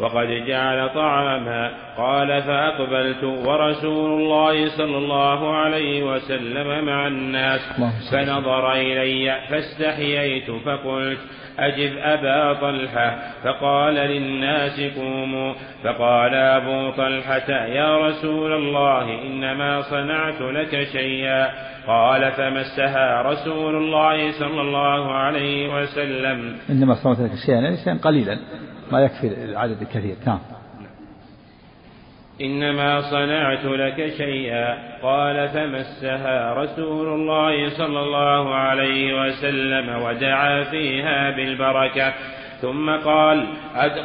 وقد 0.00 0.26
جعل 0.46 0.88
طعاما. 0.94 1.70
قال 1.96 2.42
فأقبلت 2.42 3.24
ورسول 3.24 4.20
الله 4.20 4.68
صلى 4.68 4.98
الله 4.98 5.56
عليه 5.56 6.02
وسلم 6.02 6.84
مع 6.84 7.06
الناس. 7.06 7.60
فنظر 8.12 8.72
إلي 8.72 9.40
فاستحييت 9.50 10.50
فقلت 10.50 11.18
أجب 11.58 11.96
أبا 11.98 12.60
طلحة 12.60 13.18
فقال 13.44 13.94
للناس 13.94 14.80
قوموا 14.80 15.54
فقال 15.84 16.34
أبو 16.34 16.90
طلحة 16.90 17.50
يا 17.50 18.06
رسول 18.06 18.52
الله 18.52 19.22
إنما 19.22 19.82
صنعت 19.82 20.40
لك 20.40 20.84
شيئا. 20.92 21.48
قال 21.86 22.32
فمسها 22.32 23.22
رسول 23.22 23.76
الله 23.76 24.32
صلى 24.32 24.60
الله 24.60 25.12
عليه 25.12 25.74
وسلم. 25.74 26.56
إنما 26.70 26.94
صنعت 26.94 27.20
لك 27.20 27.34
شيئا 27.46 27.76
يعني 27.86 27.98
قليلا 27.98 28.38
ما 28.92 29.00
يكفي 29.00 29.44
العدد 29.44 29.82
الكثير. 29.82 30.16
نعم. 30.26 30.55
إنما 32.40 33.00
صنعت 33.00 33.64
لك 33.64 34.12
شيئا. 34.16 34.78
قال 35.02 35.48
فمسها 35.48 36.54
رسول 36.54 37.08
الله 37.08 37.68
صلى 37.68 38.00
الله 38.00 38.54
عليه 38.54 39.22
وسلم 39.22 40.02
ودعا 40.02 40.62
فيها 40.62 41.30
بالبركة. 41.30 42.14
ثم 42.60 42.90
قال 42.90 43.46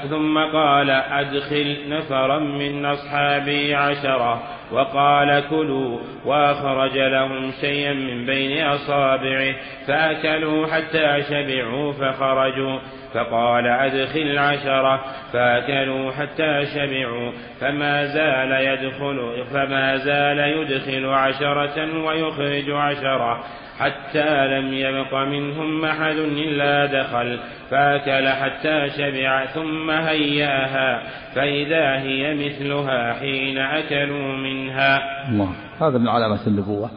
ثم 0.10 0.38
قال 0.38 0.90
أدخل 0.90 1.78
نفرا 1.90 2.40
من 2.40 2.86
أصحابي 2.86 3.76
عشرة. 3.76 4.44
وقال 4.72 5.44
كلوا 5.50 6.00
وأخرج 6.26 6.98
لهم 6.98 7.52
شيئا 7.62 7.94
من 7.94 8.26
بين 8.26 8.66
أصابعه 8.66 9.56
فأكلوا 9.88 10.68
حتى 10.68 11.22
شبعوا 11.30 11.94
فخرجوا 11.94 12.80
فقال 13.14 13.68
أدخل 13.68 14.38
عشرة 14.38 15.04
فأكلوا 15.34 16.12
حتى 16.12 16.66
شبعوا 16.76 17.32
فما 17.62 18.06
زال 18.06 18.52
يدخل 18.52 19.46
فما 19.54 19.98
زال 19.98 20.40
يدخل 20.40 21.06
عشرة 21.06 22.06
ويخرج 22.06 22.70
عشرة 22.70 23.44
حتى 23.82 24.48
لم 24.48 24.74
يبق 24.74 25.14
منهم 25.14 25.86
أحد 25.86 26.16
إلا 26.18 26.86
دخل 26.86 27.40
فأكل 27.72 28.28
حتى 28.28 28.90
شبع 28.98 29.46
ثم 29.46 29.92
هياها 29.92 31.04
فإذا 31.36 32.00
هي 32.00 32.34
مثلها 32.34 33.14
حين 33.14 33.58
أكلوا 33.58 34.36
منها 34.62 35.30
الله. 35.30 35.54
هذا 35.80 35.98
من 35.98 36.08
علامات 36.08 36.48
النبوة 36.48 36.90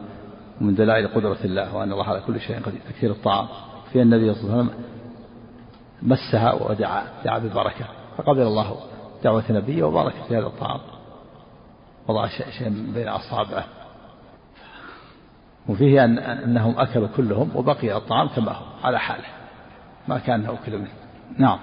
ومن 0.61 0.75
دلائل 0.75 1.07
قدرة 1.07 1.37
الله 1.45 1.75
وأن 1.75 1.91
الله 1.91 2.05
على 2.05 2.21
كل 2.27 2.39
شيء 2.39 2.59
قدير. 2.59 2.81
تكثير 2.89 3.11
الطعام. 3.11 3.47
في 3.91 4.01
النبي 4.01 4.33
صلى 4.33 4.43
الله 4.43 4.53
عليه 4.53 4.63
وسلم 4.63 4.83
مسها 6.01 6.53
ودعا 6.53 7.03
دعا 7.25 7.39
بالبركة 7.39 7.85
فقبل 8.17 8.41
الله 8.41 8.77
دعوة 9.23 9.43
نبيه 9.49 9.83
وبارك 9.83 10.13
في 10.27 10.37
هذا 10.37 10.45
الطعام. 10.45 10.79
وضع 12.07 12.27
شيء 12.27 12.69
بين 12.93 13.07
أصابعه. 13.07 13.65
وفيه 15.69 16.03
أن 16.03 16.19
أنهم 16.19 16.79
أكلوا 16.79 17.07
كلهم 17.17 17.51
وبقي 17.55 17.97
الطعام 17.97 18.27
كما 18.27 18.51
هو 18.51 18.65
على 18.83 18.99
حاله. 18.99 19.25
ما 20.07 20.19
كان 20.19 20.45
أكل 20.45 20.77
منه. 20.77 20.91
نعم. 21.37 21.59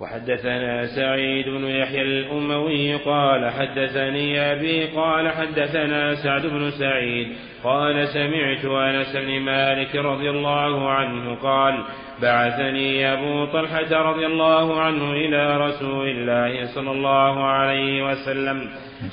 وحدثنا 0.00 0.86
سعيد 0.86 1.48
بن 1.48 1.64
يحيى 1.64 2.02
الأموي 2.02 2.94
قال 2.94 3.50
حدثني 3.50 4.40
أبي 4.52 4.84
قال 4.86 5.28
حدثنا 5.28 6.14
سعد 6.14 6.46
بن 6.46 6.70
سعيد 6.70 7.28
قال 7.64 8.08
سمعت 8.08 8.64
أنس 8.64 9.16
بن 9.16 9.40
مالك 9.40 9.96
رضي 9.96 10.30
الله 10.30 10.90
عنه 10.90 11.34
قال 11.34 11.84
بعثني 12.22 13.12
أبو 13.12 13.44
طلحة 13.44 14.02
رضي 14.10 14.26
الله 14.26 14.80
عنه 14.80 15.12
إلى 15.12 15.56
رسول 15.56 16.08
الله 16.08 16.66
صلى 16.74 16.90
الله 16.90 17.44
عليه 17.44 18.10
وسلم. 18.10 18.68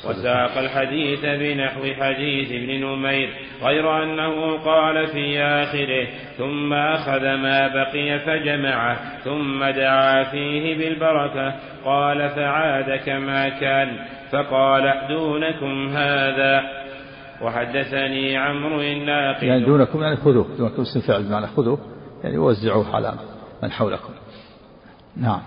وساق 0.10 0.58
الحديث 0.58 1.26
بنحو 1.26 1.82
حديث 2.00 2.52
ابن 2.52 2.86
نمير 2.86 3.30
غير 3.64 4.04
أنه 4.04 4.58
قال 4.58 5.08
في 5.08 5.42
آخره 5.42 6.08
ثم 6.38 6.74
أخذ 6.74 7.36
ما 7.36 7.68
بقي 7.68 8.20
فجمعه 8.20 8.98
ثم 9.24 9.64
دعا 9.64 10.24
فيه 10.24 10.78
بالبركة 10.78 11.56
قال 11.86 12.30
فعاد 12.30 13.00
كما 13.06 13.50
كان 13.50 13.98
فقال 14.32 14.94
دونكم 15.10 15.90
هذا. 15.90 16.81
وحدثني 17.42 18.38
عمرو 18.38 18.82
الناقد. 18.82 19.44
يعني 19.44 19.66
دونكم 19.66 20.02
يعني 20.02 20.16
خذوه 20.16 20.48
دونكم 20.58 20.82
اسم 20.82 21.02
فعل 21.02 21.24
بمعنى 21.24 21.48
خذوه 21.48 21.80
يعني 22.24 22.38
وزعوه 22.38 22.96
على 22.96 23.14
من 23.64 23.72
حولكم. 23.72 24.14
نعم. 25.18 25.42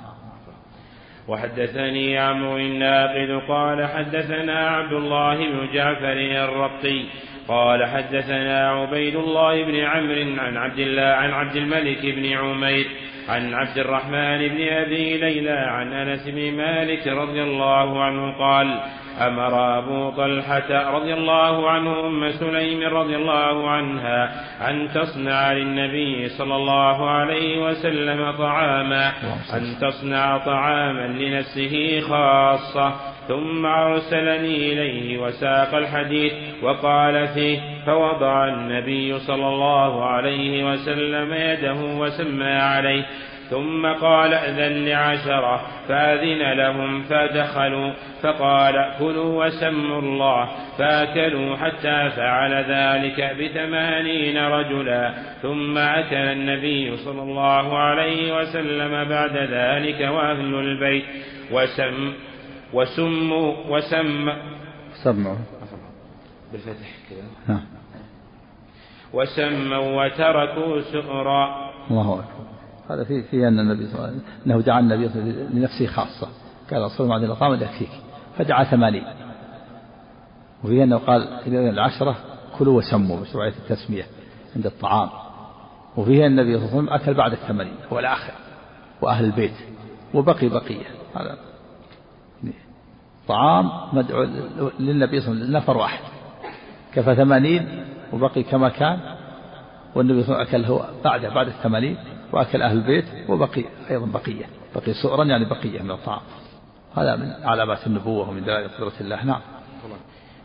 وحدثني 1.29 2.19
عمرو 2.19 2.57
الناقد 2.57 3.43
قال 3.49 3.87
حدثنا 3.87 4.69
عبد 4.69 4.93
الله 4.93 5.37
بن 5.37 5.73
جعفر 5.75 6.45
الرقي 6.45 7.05
قال 7.49 7.85
حدثنا 7.85 8.71
عبيد 8.71 9.17
الله 9.17 9.65
بن 9.65 9.77
عمرو 9.77 10.41
عن 10.41 10.57
عبد 10.57 10.79
الله 10.79 11.03
عن 11.03 11.31
عبد 11.31 11.57
الملك 11.57 12.07
بن 12.07 12.33
عمير 12.33 12.87
عن 13.29 13.55
عبد 13.55 13.79
الرحمن 13.79 14.49
بن 14.49 14.69
أبي 14.69 15.19
ليلى 15.19 15.51
عن 15.51 15.93
أنس 15.93 16.29
بن 16.29 16.53
مالك 16.53 17.07
رضي 17.07 17.43
الله 17.43 18.03
عنه 18.03 18.39
قال 18.39 18.81
أمر 19.21 19.79
أبو 19.79 20.11
طلحة 20.11 20.91
رضي 20.97 21.15
الله 21.15 21.71
عنه 21.71 22.07
أم 22.07 22.31
سليم 22.31 22.81
رضي 22.97 23.17
الله 23.17 23.71
عنها 23.71 24.33
أن 24.71 24.89
تصنع 24.95 25.53
للنبي 25.53 26.29
صلى 26.29 26.57
الله 26.57 27.11
عليه 27.11 27.67
وسلم 27.67 28.31
طعاما 28.31 29.13
أن 29.55 29.77
تصنع 29.81 30.39
طعاما 30.39 31.07
لنفسه 31.07 32.01
خاصة. 32.01 33.15
ثم 33.29 33.67
أرسلني 33.67 34.73
إليه 34.73 35.19
وساق 35.19 35.75
الحديث 35.75 36.33
وقال 36.63 37.29
فيه 37.29 37.61
فوضع 37.87 38.49
النبي 38.49 39.19
صلى 39.19 39.49
الله 39.49 40.05
عليه 40.05 40.73
وسلم 40.73 41.33
يده 41.33 41.81
وسمى 41.99 42.45
عليه 42.45 43.05
ثم 43.51 43.87
قال 43.87 44.35
أذن 44.35 44.85
لعشرة 44.85 45.63
فأذن 45.89 46.53
لهم 46.53 47.03
فدخلوا 47.03 47.93
فقال 48.23 48.93
كلوا 48.99 49.47
وسموا 49.47 49.99
الله 49.99 50.49
فأكلوا 50.79 51.57
حتى 51.57 52.11
فعل 52.17 52.53
ذلك 52.55 53.37
بثمانين 53.41 54.39
رجلا 54.39 55.15
ثم 55.43 55.79
أكل 55.79 56.17
النبي 56.17 56.97
صلى 56.97 57.23
الله 57.23 57.79
عليه 57.79 58.41
وسلم 58.41 59.09
بعد 59.09 59.37
ذلك 59.37 60.01
وأهل 60.01 60.55
البيت 60.55 61.05
وسم 61.53 62.13
وسموا 62.73 63.55
وسم 63.69 64.33
سمعوا. 65.05 65.37
بالفتح 66.53 66.91
كذا 67.11 67.61
وسموا 69.13 70.05
وتركوا 70.05 70.81
سؤرا. 70.81 71.71
الله 71.91 72.15
أكبر. 72.15 72.54
هذا 72.91 73.05
في 73.05 73.23
في 73.23 73.49
أن 73.49 73.61
النبي 73.61 73.87
صلى 73.87 73.95
الله 73.95 74.07
عليه 74.07 74.17
وسلم 74.17 74.27
أنه 74.47 74.61
دعا 74.61 74.81
النبي 74.81 75.09
صلى 75.09 75.23
الله 75.23 75.33
عليه 75.33 75.45
وسلم 75.45 75.59
لنفسه 75.59 75.87
خاصة. 75.87 76.29
قال 76.71 76.77
الله 76.77 77.45
عليه 77.45 77.57
وسلم 77.57 77.63
يكفيك 77.63 77.91
فدعا 78.39 78.65
ثمانين. 78.65 79.05
وفي 80.65 80.83
أنه 80.83 80.97
قال 80.97 81.23
إلى 81.47 81.71
العشرة 81.71 82.17
كلوا 82.59 82.79
وسموا 82.79 83.21
بشرعية 83.21 83.53
التسمية 83.59 84.07
عند 84.57 84.67
الطعام. 84.67 85.09
وفيه 85.97 86.27
النبي 86.27 86.59
صلى 86.59 86.65
الله 86.65 86.77
عليه 86.77 86.83
وسلم 86.83 86.89
أكل 86.89 87.15
بعد 87.15 87.33
الثمانين 87.33 87.75
هو 87.93 87.99
الآخر 87.99 88.33
وأهل 89.03 89.25
البيت 89.25 89.55
وبقي 90.15 90.49
بقية. 90.49 90.87
هذا 91.15 91.39
طعام 93.29 93.71
مدعو 93.93 94.23
للنبي 94.81 95.21
صلى 95.21 95.33
الله 95.33 95.41
عليه 95.41 95.47
وسلم 95.47 95.57
نفر 95.57 95.77
واحد. 95.77 96.05
كفى 96.95 97.15
ثمانين 97.15 97.85
وبقي 98.13 98.43
كما 98.43 98.69
كان 98.69 98.99
والنبي 99.95 100.23
صلى 100.23 100.35
الله 100.35 100.39
عليه 100.39 100.49
وسلم 100.49 100.61
أكل 100.61 100.73
هو 100.73 100.89
بعده 101.05 101.29
بعد 101.29 101.47
الثمانين. 101.47 101.97
وأكل 102.33 102.63
أهل 102.63 102.77
البيت 102.77 103.05
وبقي 103.29 103.65
أيضا 103.91 104.07
بقية 104.07 104.47
بقي 104.75 104.95
سؤرا 104.95 105.25
يعني 105.25 105.45
بقية 105.45 105.83
من 105.83 105.91
الطعام. 105.91 106.23
هذا 106.97 107.17
من 107.17 107.31
علامات 107.31 107.87
النبوة 107.87 108.29
ومن 108.29 108.45
دلائل 108.45 108.69
قدرة 108.69 108.93
الله. 109.01 109.25
نعم. 109.25 109.41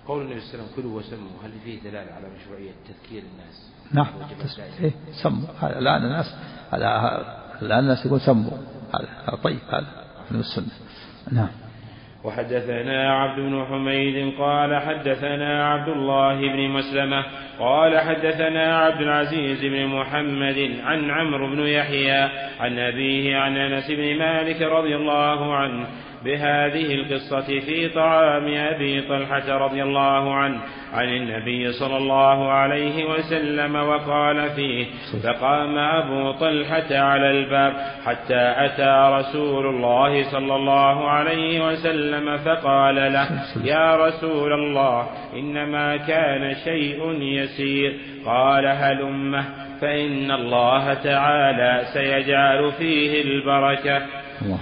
قول 0.08 0.22
النبي 0.22 0.40
صلى 0.40 0.54
الله 0.54 0.64
عليه 0.64 0.74
وسلم 0.74 0.84
كلوا 0.84 1.00
وسموا. 1.00 1.44
هل 1.44 1.52
فيه 1.64 1.82
دلالة 1.82 2.12
على 2.12 2.28
مشروعية 2.36 2.72
تذكير 2.88 3.24
الناس؟ 3.34 3.72
نعم. 3.92 4.08
إيه 4.82 4.92
سموا. 5.24 5.48
الآن 5.64 6.04
الناس 6.04 6.36
الآن 7.62 7.80
الناس 7.80 8.06
يقول 8.06 8.22
سموا. 8.22 8.58
هذا 8.94 9.36
طيب 9.44 9.60
هذا 9.70 9.88
من 10.32 10.40
السنة. 10.40 10.74
نعم. 11.32 11.50
وحدثنا 12.24 13.14
عبد 13.14 13.40
بن 13.40 13.66
حميد 13.70 14.34
قال 14.40 14.76
حدثنا 14.76 15.74
عبد 15.74 15.90
الله 15.90 16.36
بن 16.36 16.70
مسلمة 16.70 17.26
قال 17.60 18.00
حدثنا 18.00 18.78
عبد 18.78 19.02
العزيز 19.02 19.66
بن 19.66 19.86
محمد 19.86 20.80
عن 20.84 21.12
عمرو 21.12 21.48
بن 21.48 21.60
يحيى 21.60 22.30
عن 22.60 22.80
أبيه 22.80 23.38
عن 23.38 23.58
أنس 23.58 23.92
بن 23.92 24.18
مالك 24.18 24.62
رضي 24.62 24.96
الله 24.96 25.56
عنه 25.56 25.88
بهذه 26.26 26.94
القصة 26.94 27.60
في 27.60 27.90
طعام 27.90 28.54
أبي 28.54 29.02
طلحة 29.02 29.58
رضي 29.58 29.84
الله 29.84 30.36
عنه 30.36 30.60
عن 30.94 31.10
النبي 31.10 31.72
صلى 31.72 31.98
الله 31.98 32.52
عليه 32.52 33.06
وسلم 33.06 33.76
وقال 33.76 34.50
فيه 34.50 34.86
فقام 35.24 35.78
أبو 35.78 36.32
طلحة 36.32 36.98
على 36.98 37.32
الباب 37.32 37.74
حتى 38.06 38.54
أتى 38.58 39.10
رسول 39.20 39.66
الله 39.66 40.32
صلى 40.32 40.56
الله 40.56 41.10
عليه 41.10 41.68
وسلم 41.68 42.38
فقال 42.38 42.96
له 42.96 43.30
يا 43.64 43.96
رسول 43.96 44.54
الله 44.54 45.08
إنما 45.34 45.98
كان 45.98 46.56
شيء 46.64 47.22
يسير 47.22 48.00
قال 48.26 48.66
هلمه 48.66 49.46
فإن 49.82 50.32
الله 50.32 50.94
تعالى 50.94 51.82
سيجعل 51.94 52.72
فيه 52.72 53.22
البركة. 53.22 53.98
الله. 54.42 54.60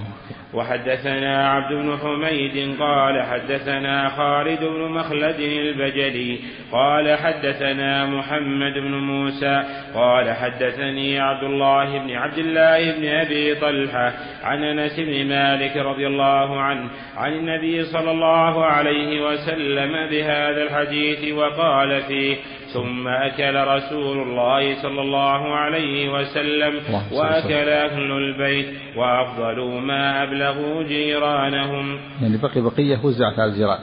وحدثنا 0.54 1.48
عبد 1.48 1.72
بن 1.72 1.98
حميد 2.02 2.76
قال 2.80 3.22
حدثنا 3.22 4.08
خالد 4.08 4.64
بن 4.64 4.80
مخلد 4.80 5.40
البجلي 5.40 6.38
قال 6.72 7.18
حدثنا 7.18 8.06
محمد 8.06 8.72
بن 8.72 8.94
موسى 8.94 9.62
قال 9.94 10.30
حدثني 10.30 11.20
عبد 11.20 11.42
الله 11.44 11.98
بن 11.98 12.10
عبد 12.10 12.38
الله 12.38 12.92
بن 12.92 13.08
أبي 13.08 13.54
طلحة 13.54 14.12
عن 14.42 14.64
أنس 14.64 15.00
بن 15.00 15.28
مالك 15.28 15.76
رضي 15.76 16.06
الله 16.06 16.60
عنه 16.60 16.90
عن 17.16 17.32
النبي 17.32 17.84
صلى 17.84 18.10
الله 18.10 18.64
عليه 18.64 19.26
وسلم 19.26 19.92
بهذا 20.10 20.62
الحديث 20.62 21.32
وقال 21.32 22.02
فيه 22.02 22.36
ثم 22.72 23.08
أكل 23.08 23.54
رسول 23.54 24.18
الله 24.22 24.82
صلى 24.82 25.00
الله 25.00 25.54
عليه 25.56 26.08
وسلم 26.08 26.74
وأكل 27.12 27.68
أهل 27.68 28.10
البيت 28.12 28.74
وأفضلوا 28.96 29.80
ما 29.80 30.22
أبلغوا 30.22 30.82
جيرانهم. 30.82 31.98
يعني 32.22 32.36
بقي 32.36 32.60
بقية 32.60 33.04
وزعت 33.04 33.38
على 33.38 33.50
الجيران 33.50 33.78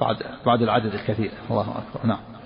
بعد 0.00 0.16
بعد 0.46 0.62
العدد 0.62 0.94
الكثير. 0.94 1.30
الله 1.50 1.62
أكبر. 1.70 2.06
نعم. 2.06 2.37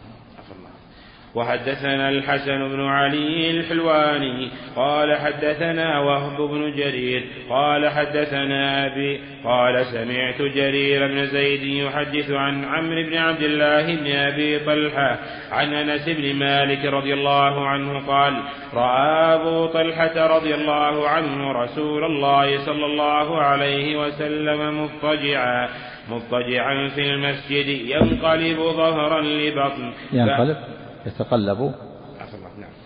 وحدثنا 1.34 2.08
الحسن 2.08 2.68
بن 2.68 2.80
علي 2.80 3.50
الحلواني 3.50 4.50
قال 4.76 5.16
حدثنا 5.16 5.98
وهب 5.98 6.36
بن 6.36 6.72
جرير 6.76 7.24
قال 7.50 7.88
حدثنا 7.88 8.86
أبي 8.86 9.20
قال 9.44 9.86
سمعت 9.86 10.42
جرير 10.42 11.06
بن 11.08 11.26
زيد 11.26 11.62
يحدث 11.62 12.30
عن 12.30 12.64
عمرو 12.64 13.02
بن 13.02 13.16
عبد 13.16 13.42
الله 13.42 13.96
بن 13.96 14.06
أبي 14.06 14.58
طلحة 14.58 15.18
عن 15.52 15.72
أنس 15.74 16.08
بن 16.08 16.34
مالك 16.34 16.84
رضي 16.84 17.14
الله 17.14 17.66
عنه 17.66 18.06
قال 18.06 18.42
رأى 18.74 19.34
أبو 19.34 19.66
طلحة 19.66 20.36
رضي 20.36 20.54
الله 20.54 21.08
عنه 21.08 21.52
رسول 21.52 22.04
الله 22.04 22.66
صلى 22.66 22.86
الله 22.86 23.38
عليه 23.38 23.96
وسلم 23.96 24.82
مضطجعا 24.82 25.68
مضطجعا 26.10 26.88
في 26.88 27.00
المسجد 27.00 27.68
ينقلب 27.68 28.56
ظهرا 28.56 29.20
لبطن. 29.20 29.92
ينقلب؟ 30.12 30.56
يتقلب. 31.06 31.74
نعم. 32.58 32.82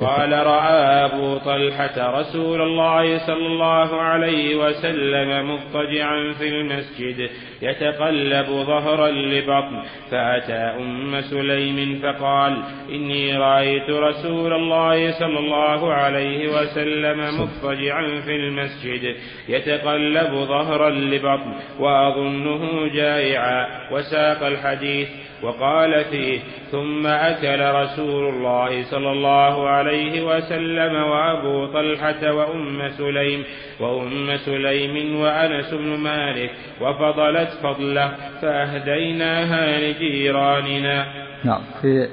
قال 0.00 0.32
رأى 0.32 1.04
أبو 1.04 1.38
طلحة 1.38 2.20
رسول 2.20 2.62
الله 2.62 3.26
صلى 3.26 3.46
الله 3.46 4.00
عليه 4.00 4.56
وسلم 4.56 5.50
مضطجعا 5.50 6.32
في 6.38 6.48
المسجد 6.48 7.30
يتقلب 7.62 8.46
ظهرا 8.46 9.10
لبطن 9.10 9.82
فأتى 10.10 10.52
أم 10.52 11.20
سليم 11.20 12.00
فقال 12.02 12.62
إني 12.90 13.36
رأيت 13.36 13.90
رسول 13.90 14.52
الله 14.52 15.18
صلى 15.18 15.38
الله 15.38 15.92
عليه 15.92 16.48
وسلم 16.48 17.40
مضطجعا 17.40 18.20
في 18.20 18.36
المسجد 18.36 19.16
يتقلب 19.48 20.34
ظهرا 20.34 20.90
لبطن 20.90 21.54
وأظنه 21.78 22.88
جائعا 22.94 23.66
وساق 23.92 24.46
الحديث 24.46 25.08
وقال 25.42 26.04
فيه 26.04 26.40
ثم 26.70 27.06
أكل 27.06 27.60
رسول 27.60 28.34
الله 28.34 28.90
صلى 28.90 29.12
الله 29.12 29.68
عليه 29.68 30.36
وسلم 30.36 30.94
وأبو 30.94 31.66
طلحة 31.72 32.32
وأم 32.32 32.90
سليم 32.98 33.44
وأم 33.80 34.36
سليم 34.36 35.20
وأنس 35.20 35.74
بن 35.74 35.96
مالك 35.96 36.50
وفضلت 36.80 37.48
فضله 37.62 38.14
فأهديناها 38.42 39.80
لجيراننا. 39.80 41.06
نعم 41.44 41.60
في 41.82 42.08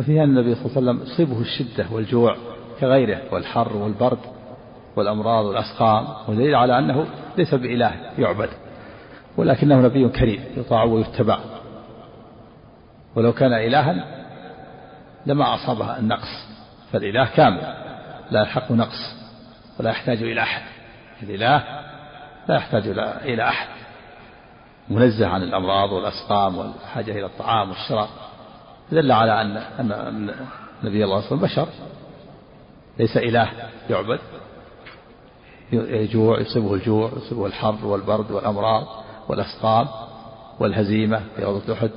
وفيها 0.00 0.24
النبي 0.24 0.54
صلى 0.54 0.66
الله 0.66 0.76
عليه 0.76 1.00
وسلم 1.00 1.02
يصيبه 1.02 1.40
الشدة 1.40 1.86
والجوع 1.92 2.36
كغيره 2.80 3.20
والحر 3.32 3.76
والبرد 3.76 4.18
والأمراض 4.96 5.44
والأسقام 5.44 6.04
ودليل 6.28 6.54
على 6.54 6.78
أنه 6.78 7.06
ليس 7.38 7.54
بإله 7.54 7.92
يعبد 8.18 8.48
ولكنه 9.36 9.80
نبي 9.80 10.08
كريم 10.08 10.40
يطاع 10.56 10.84
ويتبع. 10.84 11.38
ولو 13.16 13.32
كان 13.32 13.52
إلها 13.52 14.04
لما 15.26 15.54
أصابها 15.54 15.98
النقص 15.98 16.46
فالإله 16.92 17.24
كامل 17.24 17.74
لا 18.30 18.40
يلحق 18.40 18.72
نقص 18.72 19.14
ولا 19.80 19.90
يحتاج 19.90 20.22
إلى 20.22 20.42
أحد. 20.42 20.62
الإله 21.22 21.64
لا 22.48 22.54
يحتاج 22.54 22.88
إلى 23.24 23.48
أحد. 23.48 23.68
منزه 24.88 25.26
عن 25.26 25.42
الأمراض 25.42 25.92
والأسقام 25.92 26.58
والحاجة 26.58 27.10
إلى 27.12 27.26
الطعام 27.26 27.68
والشراب. 27.68 28.08
دل 28.92 29.12
على 29.12 29.40
أن 29.40 29.56
أن 29.56 30.34
نبي 30.84 31.04
الله 31.04 31.20
صلى 31.20 31.32
الله 31.32 31.48
عليه 31.48 31.52
وسلم 31.52 31.64
بشر. 31.64 31.68
ليس 32.98 33.16
إله 33.16 33.48
يعبد. 33.90 34.20
يجوع 35.72 36.40
يصيبه 36.40 36.74
الجوع 36.74 37.10
يصيبه 37.16 37.46
الحر 37.46 37.86
والبرد 37.86 38.30
والأمراض 38.30 38.86
والأسقام 39.28 39.88
والهزيمة 40.60 41.22
في 41.36 41.44
غزوة 41.44 41.76
أحد. 41.76 41.90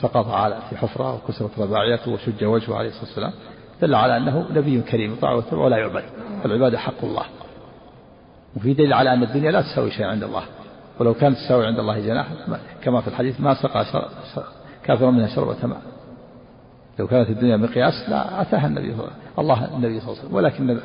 سقط 0.00 0.26
على 0.26 0.58
في 0.70 0.76
حفرة 0.76 1.14
وكسرت 1.14 1.58
رباعيته 1.58 2.10
وشج 2.10 2.44
وجهه 2.44 2.74
عليه 2.74 2.88
الصلاة 2.88 3.04
والسلام 3.04 3.32
دل 3.82 3.94
على 3.94 4.16
أنه 4.16 4.46
نبي 4.50 4.80
كريم 4.80 5.12
يطاع 5.12 5.42
ولا 5.52 5.76
يعبد. 5.76 6.04
العبادة 6.44 6.78
حق 6.78 7.04
الله. 7.04 7.24
وفي 8.56 8.74
دليل 8.74 8.92
على 8.92 9.12
أن 9.12 9.22
الدنيا 9.22 9.50
لا 9.50 9.62
تساوي 9.62 9.90
شيئا 9.90 10.06
عند 10.06 10.22
الله. 10.22 10.42
ولو 11.00 11.14
كانت 11.14 11.36
تساوي 11.36 11.66
عند 11.66 11.78
الله 11.78 12.00
جناح 12.00 12.26
كما 12.82 13.00
في 13.00 13.08
الحديث 13.08 13.40
ما 13.40 13.54
سقى 13.54 13.84
كافر 14.84 15.10
منها 15.10 15.34
شربة 15.34 15.66
ماء 15.66 15.82
لو 16.98 17.06
كانت 17.06 17.30
الدنيا 17.30 17.56
مقياس 17.56 18.08
لا 18.08 18.42
أتاها 18.42 18.66
النبي 18.66 18.96
الله 19.38 19.76
النبي 19.76 20.00
صلى 20.00 20.08
الله 20.08 20.18
عليه 20.18 20.24
وسلم. 20.24 20.34
ولكن 20.34 20.80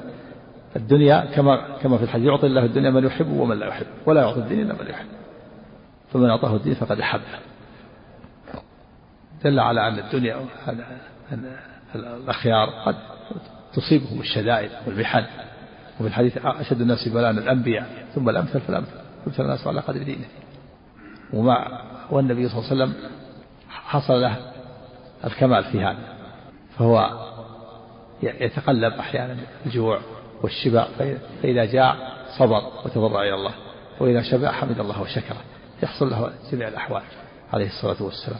الدنيا 0.76 1.26
كما 1.36 1.78
كما 1.82 1.98
في 1.98 2.04
الحديث 2.04 2.28
يعطي 2.28 2.48
الله 2.48 2.66
الدنيا 2.66 2.90
من 2.90 3.06
يحب 3.06 3.32
ومن 3.32 3.60
لا 3.60 3.68
يحب 3.68 3.86
ولا 4.06 4.22
يعطي 4.22 4.40
الدين 4.40 4.60
إلا 4.62 4.74
من 4.84 4.90
يحب. 4.90 5.08
فمن 6.14 6.30
أعطاه 6.30 6.56
الدين 6.56 6.74
فقد 6.74 7.00
أحبه. 7.00 7.24
دل 9.44 9.60
على 9.60 9.88
أن 9.88 10.00
الدنيا 10.00 10.46
أن 11.32 11.58
الأخيار 11.96 12.70
قد 12.86 12.96
تصيبهم 13.74 14.20
الشدائد 14.20 14.72
والمحن. 14.88 15.26
وفي 16.00 16.08
الحديث 16.08 16.38
أشد 16.46 16.82
الناس 16.82 17.08
بلاء 17.08 17.32
الأنبياء 17.32 18.08
ثم 18.16 18.30
الأمثل 18.30 18.62
فالأمثل 18.62 18.98
يبتلى 19.28 19.46
الناس 19.46 19.68
على 19.68 19.80
قدر 19.80 20.04
دينه. 20.04 20.26
وما 21.34 21.82
والنبي 22.12 22.50
صلى 22.50 22.60
الله 22.60 22.72
عليه 22.72 22.84
وسلم 22.84 23.10
حصل 23.70 24.22
له 24.22 24.38
الكمال 25.26 25.64
في 25.64 25.80
هذا. 25.80 26.18
فهو 26.78 27.28
يتقلب 28.24 28.94
أحيانا 28.94 29.38
الجوع 29.66 30.00
والشبع 30.44 30.88
فإذا 31.42 31.66
جاع 31.66 31.96
صبر 32.40 32.62
وتضرع 32.86 33.22
إلى 33.22 33.34
الله 33.34 33.54
وإذا 34.00 34.22
شبع 34.22 34.52
حمد 34.52 34.80
الله 34.80 35.02
وشكره. 35.02 35.42
يحصل 35.84 36.10
له 36.10 36.32
جميع 36.52 36.68
الأحوال 36.68 37.04
عليه 37.54 37.68
الصلاة 37.68 38.04
والسلام. 38.04 38.40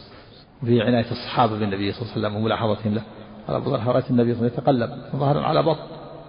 وفي 0.62 0.82
عناية 0.82 1.10
الصحابة 1.10 1.58
بالنبي 1.58 1.92
صلى 1.92 2.02
الله 2.02 2.12
عليه 2.12 2.20
وسلم 2.20 2.36
وملاحظتهم 2.36 2.94
له. 2.94 3.02
قال 3.48 3.56
أبو 3.56 3.70
ذر 3.70 3.86
رأيت 3.86 4.10
النبي 4.10 4.34
صلى 4.34 4.46
الله 4.46 4.52
عليه 4.58 4.62
وسلم 4.62 4.86
يتقلب 4.86 5.20
ظهرا 5.20 5.40
على 5.40 5.62
بطن 5.62 5.86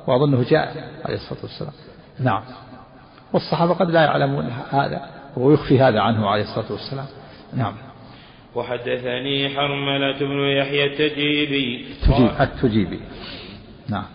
وأظنه 0.08 0.44
جاء 0.50 0.92
عليه 1.06 1.16
الصلاة 1.16 1.40
والسلام. 1.44 1.74
نعم. 2.20 2.42
والصحابة 3.34 3.74
قد 3.74 3.92
لا 3.92 4.02
يعلمون 4.02 4.46
هذا 4.72 5.02
ويخفي 5.38 5.80
هذا 5.80 6.00
عنه 6.00 6.30
عليه 6.30 6.44
الصلاة 6.44 6.72
والسلام. 6.72 7.06
نعم. 7.54 7.74
وحدثني 8.56 9.50
حرملة 9.50 10.20
بن 10.20 10.40
يحيى 10.40 10.86
التجيبي 10.86 11.86
التجيبي. 12.40 13.00
نعم. 13.90 14.06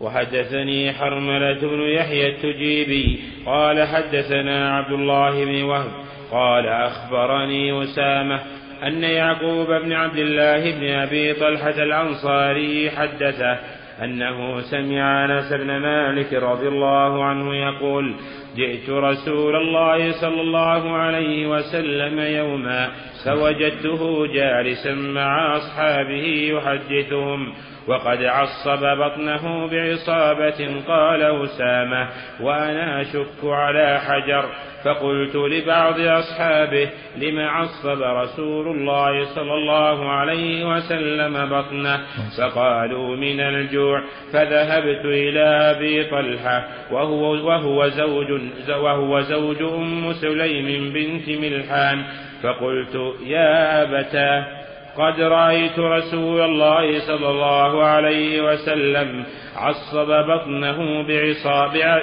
وحدثني 0.00 0.92
حرملة 0.92 1.60
بن 1.60 1.80
يحيى 1.80 2.28
التجيبي. 2.28 3.20
قال 3.46 3.86
حدثنا 3.86 4.76
عبد 4.76 4.92
الله 4.92 5.44
بن 5.44 5.62
وهب. 5.62 5.90
قال 6.30 6.66
أخبرني 6.66 7.84
أسامة 7.84 8.40
أن 8.82 9.02
يعقوب 9.02 9.66
بن 9.66 9.92
عبد 9.92 10.18
الله 10.18 10.70
بن 10.78 10.88
أبي 10.88 11.34
طلحة 11.34 11.82
الأنصاري 11.82 12.90
حدثه 12.90 13.58
أنه 14.04 14.60
سمع 14.60 15.24
أنس 15.24 15.52
بن 15.52 15.66
مالك 15.66 16.32
رضي 16.32 16.68
الله 16.68 17.24
عنه 17.24 17.54
يقول 17.54 18.14
جئت 18.56 18.90
رسول 18.90 19.56
الله 19.56 20.12
صلى 20.20 20.40
الله 20.40 20.96
عليه 20.96 21.46
وسلم 21.46 22.18
يوما 22.18 22.88
فوجدته 23.24 24.26
جالسا 24.26 24.94
مع 24.94 25.56
أصحابه 25.56 26.50
يحدثهم 26.52 27.52
وقد 27.88 28.24
عصب 28.24 28.98
بطنه 28.98 29.66
بعصابة 29.66 30.82
قال 30.88 31.22
أسامة 31.22 32.08
وأنا 32.40 33.00
أشك 33.00 33.44
على 33.44 34.00
حجر. 34.00 34.44
فقلت 34.84 35.36
لبعض 35.36 36.00
أصحابه 36.00 36.88
لم 37.16 37.38
عصب 37.38 38.02
رسول 38.02 38.68
الله 38.68 39.24
صلى 39.24 39.54
الله 39.54 40.10
عليه 40.10 40.76
وسلم 40.76 41.46
بطنه؟ 41.46 42.00
فقالوا 42.38 43.16
من 43.16 43.40
الجوع. 43.40 44.02
فذهبت 44.32 45.04
إلى 45.04 45.40
أبي 45.40 46.04
طلحة 46.04 46.68
وهو, 46.90 47.46
وهو 47.46 47.88
زوج 47.88 48.30
وهو 48.68 49.20
زوج 49.20 49.62
أم 49.62 50.12
سليم 50.12 50.92
بنت 50.92 51.28
ملحان 51.28 52.04
فقلت 52.42 53.14
يا 53.26 53.82
أبتاه 53.82 54.58
قد 54.98 55.20
رأيت 55.20 55.78
رسول 55.78 56.40
الله 56.40 56.98
صلى 57.06 57.30
الله 57.30 57.84
عليه 57.84 58.42
وسلم 58.42 59.24
عصب 59.56 60.06
بطنه 60.06 61.02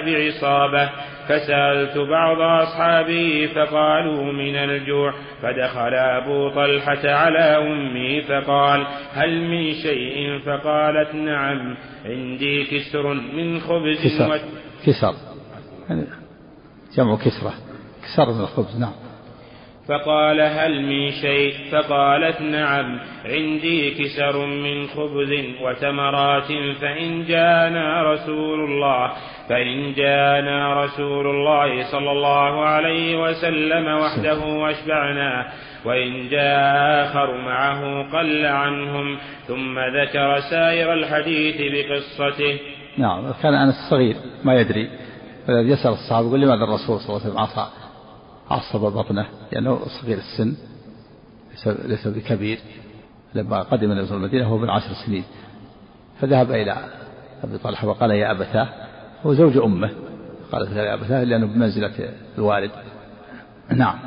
بعصابة 0.06 0.90
فسألت 1.28 1.98
بعض 1.98 2.40
أصحابي 2.40 3.48
فقالوا 3.48 4.32
من 4.32 4.56
الجوع 4.56 5.14
فدخل 5.42 5.94
أبو 5.94 6.48
طلحة 6.48 7.10
على 7.10 7.38
أمي 7.38 8.22
فقال 8.22 8.86
هل 9.12 9.40
من 9.40 9.72
شيء؟ 9.72 10.38
فقالت 10.46 11.14
نعم 11.14 11.76
عندي 12.04 12.64
كسر 12.64 13.14
من 13.14 13.60
خبز 13.60 13.96
كسر. 14.04 14.40
كسر. 14.86 15.14
يعني 15.88 16.06
جمع 16.96 17.16
كسرة. 17.16 17.52
كسر 18.02 18.32
من 18.32 18.40
الخبز 18.40 18.80
نعم. 18.80 18.92
فقال 19.88 20.40
هل 20.40 20.82
من 20.82 21.10
شيء؟ 21.10 21.54
فقالت 21.72 22.40
نعم 22.40 23.00
عندي 23.24 23.90
كسر 23.90 24.46
من 24.46 24.86
خبز 24.86 25.32
وتمرات 25.62 26.46
فإن 26.80 27.24
جاءنا 27.24 28.12
رسول 28.12 28.64
الله 28.64 29.12
فإن 29.48 29.92
جاءنا 29.92 30.84
رسول 30.84 31.26
الله 31.26 31.92
صلى 31.92 32.12
الله 32.12 32.64
عليه 32.64 33.22
وسلم 33.22 33.86
وحده 33.86 34.38
واشبعنا 34.38 35.46
وإن 35.84 36.28
جاء 36.28 37.04
آخر 37.04 37.40
معه 37.40 38.10
قل 38.12 38.46
عنهم 38.46 39.18
ثم 39.46 39.78
ذكر 39.78 40.40
سائر 40.50 40.92
الحديث 40.92 41.56
بقصته. 41.72 42.58
نعم 42.98 43.32
كان 43.42 43.54
أنس 43.54 43.74
صغير 43.90 44.16
ما 44.44 44.60
يدري. 44.60 45.05
يسأل 45.48 45.92
الصحابة 45.92 46.28
يقول 46.28 46.40
لماذا 46.40 46.64
الرسول 46.64 47.00
صلى 47.00 47.08
الله 47.08 47.20
عليه 47.20 47.30
وسلم 47.30 47.38
عصى؟ 47.38 47.70
عصب 48.50 48.80
بطنه 48.80 49.26
لأنه 49.52 49.80
صغير 50.00 50.18
السن 50.18 50.56
ليس 51.66 52.08
بكبير. 52.08 52.58
لما 53.34 53.62
قدم 53.62 53.90
النبي 53.90 54.06
صلى 54.06 54.16
المدينة 54.16 54.46
هو 54.46 54.58
من 54.58 54.70
عشر 54.70 54.94
سنين. 55.06 55.24
فذهب 56.20 56.50
إلى 56.50 56.76
أبي 57.44 57.58
طلحة 57.58 57.88
وقال 57.88 58.10
يا 58.10 58.30
أبتاه 58.30 58.68
هو 59.26 59.34
زوج 59.34 59.56
أمه. 59.56 59.90
قالت 60.52 60.72
يا 60.72 60.94
أبتاه 60.94 61.24
لأنه 61.24 61.46
بمنزلة 61.46 62.12
الوالد. 62.38 62.70
نعم. 63.70 63.98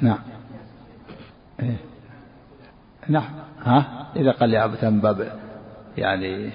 نعم. 0.00 0.18
إيه. 1.62 1.76
نعم. 3.08 3.30
ها؟ 3.62 4.06
إذا 4.16 4.30
قال 4.30 4.54
يا 4.54 4.64
أبتاه 4.64 4.90
من 4.90 5.00
باب 5.00 5.32
يعني 5.96 6.50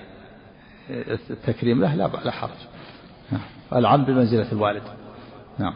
التكريم 1.29 1.81
له 1.81 1.95
لا 1.95 2.09
لا 2.25 2.31
حرج. 2.31 2.74
العم 3.75 4.05
بمنزلة 4.05 4.51
الوالد. 4.51 4.83
نعم. 5.59 5.73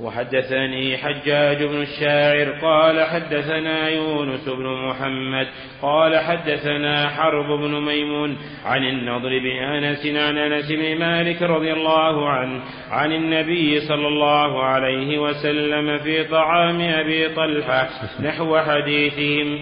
وحدثني 0.00 0.96
حجاج 0.96 1.64
بن 1.64 1.82
الشاعر 1.82 2.50
قال 2.50 3.02
حدثنا 3.02 3.88
يونس 3.88 4.48
بن 4.48 4.66
محمد 4.88 5.46
قال 5.82 6.18
حدثنا 6.18 7.08
حرب 7.08 7.60
بن 7.60 7.80
ميمون 7.80 8.36
عن 8.64 8.84
النضر 8.84 9.28
بن 9.28 9.50
أنس 9.50 10.06
عن 10.06 10.38
أنس 10.38 10.72
بن 10.72 10.98
مالك 10.98 11.42
رضي 11.42 11.72
الله 11.72 12.28
عنه 12.28 12.60
عن 12.90 13.12
النبي 13.12 13.80
صلى 13.80 14.08
الله 14.08 14.64
عليه 14.64 15.18
وسلم 15.18 15.98
في 15.98 16.24
طعام 16.24 16.80
أبي 16.80 17.28
طلحة 17.28 17.88
نحو 18.26 18.58
حديثهم. 18.58 19.58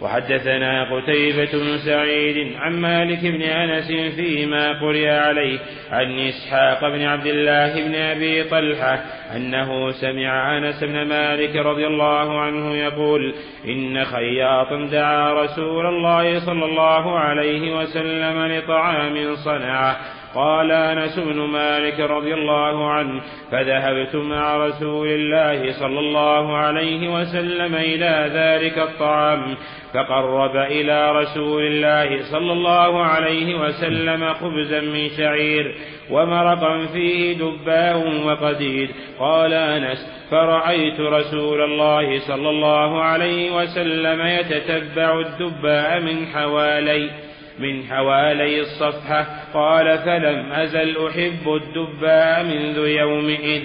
وحدثنا 0.00 0.96
قتيبة 0.96 1.52
بن 1.52 1.78
سعيد 1.78 2.56
عن 2.56 2.80
مالك 2.80 3.20
بن 3.22 3.42
أنس 3.42 4.14
فيما 4.16 4.80
قرئ 4.80 5.08
عليه 5.08 5.58
عن 5.90 6.18
إسحاق 6.18 6.88
بن 6.88 7.02
عبد 7.02 7.26
الله 7.26 7.84
بن 7.86 7.94
أبي 7.94 8.44
طلحة 8.44 9.04
أنه 9.36 9.90
سمع 9.90 10.58
أنس 10.58 10.84
بن 10.84 11.08
مالك 11.08 11.56
رضي 11.56 11.86
الله 11.86 12.40
عنه 12.40 12.74
يقول 12.74 13.34
إن 13.68 14.04
خياطا 14.04 14.88
دعا 14.92 15.32
رسول 15.32 15.86
الله 15.86 16.38
صلى 16.38 16.64
الله 16.64 17.18
عليه 17.18 17.76
وسلم 17.76 18.46
لطعام 18.46 19.34
صنعه 19.34 19.96
قال 20.36 20.72
أنس 20.72 21.18
بن 21.18 21.40
مالك 21.40 22.00
رضي 22.00 22.34
الله 22.34 22.90
عنه 22.90 23.20
فذهبت 23.50 24.16
مع 24.16 24.56
رسول 24.56 25.08
الله 25.08 25.72
صلى 25.72 26.00
الله 26.00 26.56
عليه 26.56 27.08
وسلم 27.08 27.74
إلى 27.74 28.30
ذلك 28.34 28.78
الطعام 28.78 29.56
فقرب 29.94 30.56
إلى 30.56 31.12
رسول 31.12 31.62
الله 31.62 32.22
صلى 32.32 32.52
الله 32.52 33.04
عليه 33.04 33.54
وسلم 33.54 34.34
خبزا 34.34 34.80
من 34.80 35.08
شعير 35.08 35.74
ومرقا 36.10 36.86
فيه 36.86 37.32
دباء 37.38 38.26
وقديد. 38.26 38.90
قال 39.18 39.52
أنس 39.52 40.26
فرأيت 40.30 41.00
رسول 41.00 41.62
الله 41.62 42.18
صلى 42.18 42.50
الله 42.50 43.02
عليه 43.02 43.56
وسلم 43.56 44.26
يتتبع 44.26 45.20
الدباء 45.20 46.00
من 46.00 46.26
حوالي 46.26 47.10
من 47.58 47.84
حوالي 47.84 48.60
الصفحة 48.60 49.26
قال 49.54 49.98
فلم 49.98 50.52
أزل 50.52 51.06
أحب 51.06 51.54
الدباء 51.54 52.44
منذ 52.44 52.78
يومئذ. 52.78 53.62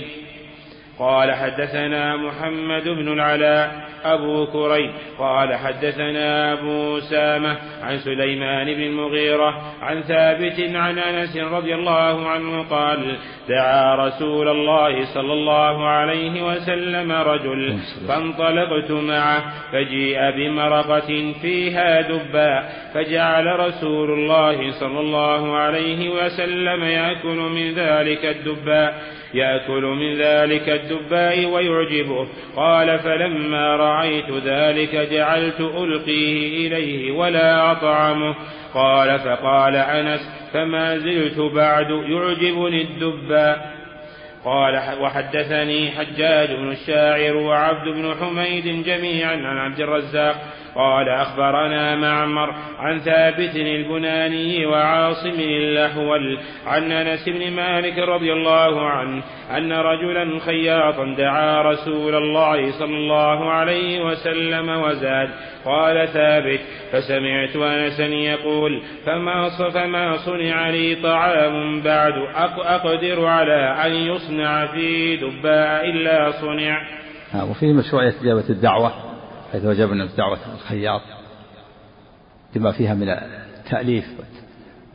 قال 1.01 1.31
حدثنا 1.31 2.15
محمد 2.15 2.83
بن 2.83 3.13
العلاء 3.13 3.71
أبو 4.03 4.45
كريب. 4.45 4.91
قال 5.19 5.55
حدثنا 5.55 6.53
أبو 6.53 6.99
سامة 6.99 7.57
عن 7.83 7.97
سليمان 7.97 8.65
بن 8.65 8.81
المغيرة 8.81 9.61
عن 9.81 10.01
ثابت 10.01 10.75
عن 10.75 10.99
أنس 10.99 11.37
رضي 11.37 11.75
الله 11.75 12.29
عنه 12.29 12.69
قال 12.69 13.17
دعا 13.49 13.95
رسول 13.95 14.47
الله 14.47 15.05
صلى 15.13 15.33
الله 15.33 15.87
عليه 15.87 16.41
وسلم 16.41 17.11
رجل 17.11 17.77
فانطلقت 18.07 18.91
معه 18.91 19.43
فجيء 19.71 20.31
بمرقة 20.31 21.33
فيها 21.41 22.01
دباء 22.01 22.71
فجعل 22.93 23.59
رسول 23.59 24.11
الله 24.11 24.71
صلى 24.71 24.99
الله 24.99 25.57
عليه 25.57 26.09
وسلم 26.09 26.83
يأكل 26.83 27.37
من 27.37 27.73
ذلك 27.73 28.25
الدباء 28.25 29.01
يأكل 29.33 29.81
من 29.81 30.17
ذلك 30.17 30.69
الدباء 30.69 31.45
ويعجبه. 31.45 32.27
قال 32.55 32.99
فلما 32.99 33.75
رأيت 33.75 34.31
ذلك 34.45 34.95
جعلت 34.95 35.59
ألقيه 35.59 36.67
إليه 36.67 37.11
ولا 37.11 37.71
أطعمه. 37.71 38.35
قال 38.73 39.19
فقال 39.19 39.75
أنس 39.75 40.21
فما 40.53 40.97
زلت 40.97 41.39
بعد 41.39 41.89
يعجبني 41.89 42.81
الدباء. 42.81 43.81
قال 44.45 44.81
وحدثني 45.01 45.91
حجاج 45.91 46.49
بن 46.49 46.71
الشاعر 46.71 47.37
وعبد 47.37 47.87
بن 47.87 48.15
حميد 48.19 48.83
جميعا 48.83 49.35
عن 49.35 49.57
عبد 49.57 49.79
الرزاق 49.79 50.35
قال 50.75 51.09
أخبرنا 51.09 51.95
معمر 51.95 52.53
عن 52.79 52.99
ثابت 52.99 53.55
البناني 53.55 54.65
وعاصم 54.65 55.39
الأحول 55.39 56.39
عن 56.65 56.91
أنس 56.91 57.29
بن 57.29 57.51
مالك 57.51 57.97
رضي 57.97 58.33
الله 58.33 58.89
عنه 58.89 59.23
أن 59.57 59.73
رجلا 59.73 60.39
خياطا 60.39 61.15
دعا 61.17 61.61
رسول 61.61 62.15
الله 62.15 62.79
صلى 62.79 62.97
الله 62.97 63.51
عليه 63.51 64.01
وسلم 64.05 64.69
وزاد 64.69 65.29
قال 65.65 66.07
ثابت 66.07 66.59
فسمعت 66.91 67.55
أنسا 67.55 68.05
يقول 68.05 68.81
فما 69.05 69.49
فما 69.73 70.17
صنع 70.17 70.69
لي 70.69 70.95
طعام 70.95 71.81
بعد 71.81 72.13
أقدر 72.65 73.25
على 73.25 73.75
أن 73.85 73.91
يصنع 73.91 74.65
في 74.65 75.17
دباء 75.17 75.89
إلا 75.89 76.31
صنع. 76.31 76.81
وفيه 77.49 77.73
مشروعية 77.73 78.13
إجابة 78.21 78.49
الدعوة. 78.49 79.10
حيث 79.51 79.65
وجبنا 79.65 80.05
دعوة 80.17 80.39
الخياط 80.55 81.01
لما 82.55 82.71
فيها 82.71 82.93
من 82.93 83.09
التأليف 83.09 84.05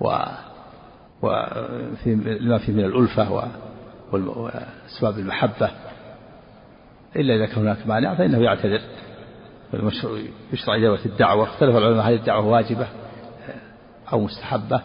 و 0.01 0.17
وفي 1.23 2.15
لما 2.41 2.59
فيه 2.59 2.73
من 2.73 2.85
الألفة 2.85 3.51
وأسباب 4.13 5.19
المحبة. 5.19 5.71
إلا 7.17 7.35
إذا 7.35 7.47
كان 7.47 7.59
هناك 7.59 7.87
مانع 7.87 8.15
فإنه 8.15 8.39
يعتذر. 8.39 8.81
يشرع 10.53 10.77
إجابة 10.77 11.05
الدعوة. 11.07 11.45
اختلف 11.45 11.77
العلماء 11.77 12.09
هل 12.09 12.15
الدعوة 12.15 12.47
واجبة 12.47 12.87
أو 14.13 14.21
مستحبة. 14.21 14.81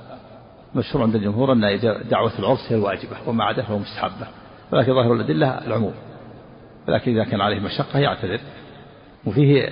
مشهور 0.75 1.03
عند 1.03 1.15
الجمهور 1.15 1.53
أن 1.53 1.79
دعوة 2.09 2.39
العرس 2.39 2.71
هي 2.71 2.75
الواجبة 2.75 3.17
وما 3.27 3.43
عداه 3.43 3.63
فهو 3.63 3.77
مستحبة. 3.77 4.27
ولكن 4.71 4.93
ظاهر 4.93 5.13
الأدلة 5.13 5.67
العموم. 5.67 5.93
ولكن 6.87 7.11
إذا 7.11 7.23
كان 7.23 7.41
عليه 7.41 7.59
مشقة 7.59 7.99
يعتذر. 7.99 8.39
وفيه 9.25 9.69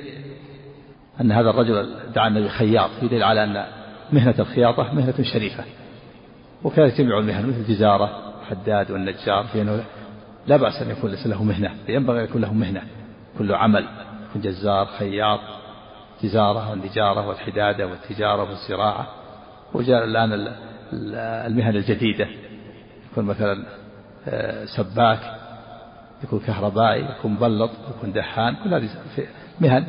أن 1.22 1.32
هذا 1.32 1.50
الرجل 1.50 1.90
دعا 2.16 2.28
النبي 2.28 2.50
خياط 2.50 2.90
في 3.00 3.08
دليل 3.08 3.24
على 3.24 3.44
أن 3.44 3.66
مهنة 4.12 4.36
الخياطة 4.40 4.94
مهنة 4.94 5.24
شريفة. 5.34 5.64
وكذلك 6.64 7.02
جميع 7.02 7.20
المهن 7.20 7.48
مثل 7.48 7.58
الجزارة 7.58 8.34
الحداد 8.42 8.92
والنجار 8.92 9.44
في 9.44 9.62
أنه 9.62 9.84
لا 10.48 10.58
بأس 10.58 10.82
أن 10.82 10.90
يكون 10.90 11.16
له 11.26 11.44
مهنة 11.44 11.72
ينبغي 11.88 12.20
أن 12.20 12.24
يكون 12.24 12.42
له 12.42 12.54
مهنة. 12.54 12.82
كل 13.38 13.54
عمل 13.54 13.86
جزار 14.36 14.86
خياط 14.86 15.40
جزارة 16.24 16.70
والنجارة 16.70 17.28
والحدادة 17.28 17.88
والتجارة 17.88 18.44
والزراعة. 18.44 19.08
وجاء 19.74 20.04
الآن 20.04 20.54
المهن 21.48 21.76
الجديدة. 21.76 22.28
يكون 23.12 23.26
مثلا 23.26 23.66
آه، 24.28 24.66
سباك 24.66 25.20
يكون 26.24 26.40
كهربائي 26.40 27.06
يكون 27.06 27.32
مبلط 27.32 27.72
يكون 27.98 28.12
دحان 28.12 28.56
كل 28.56 28.74
هذه 28.74 28.90
مهن 29.62 29.86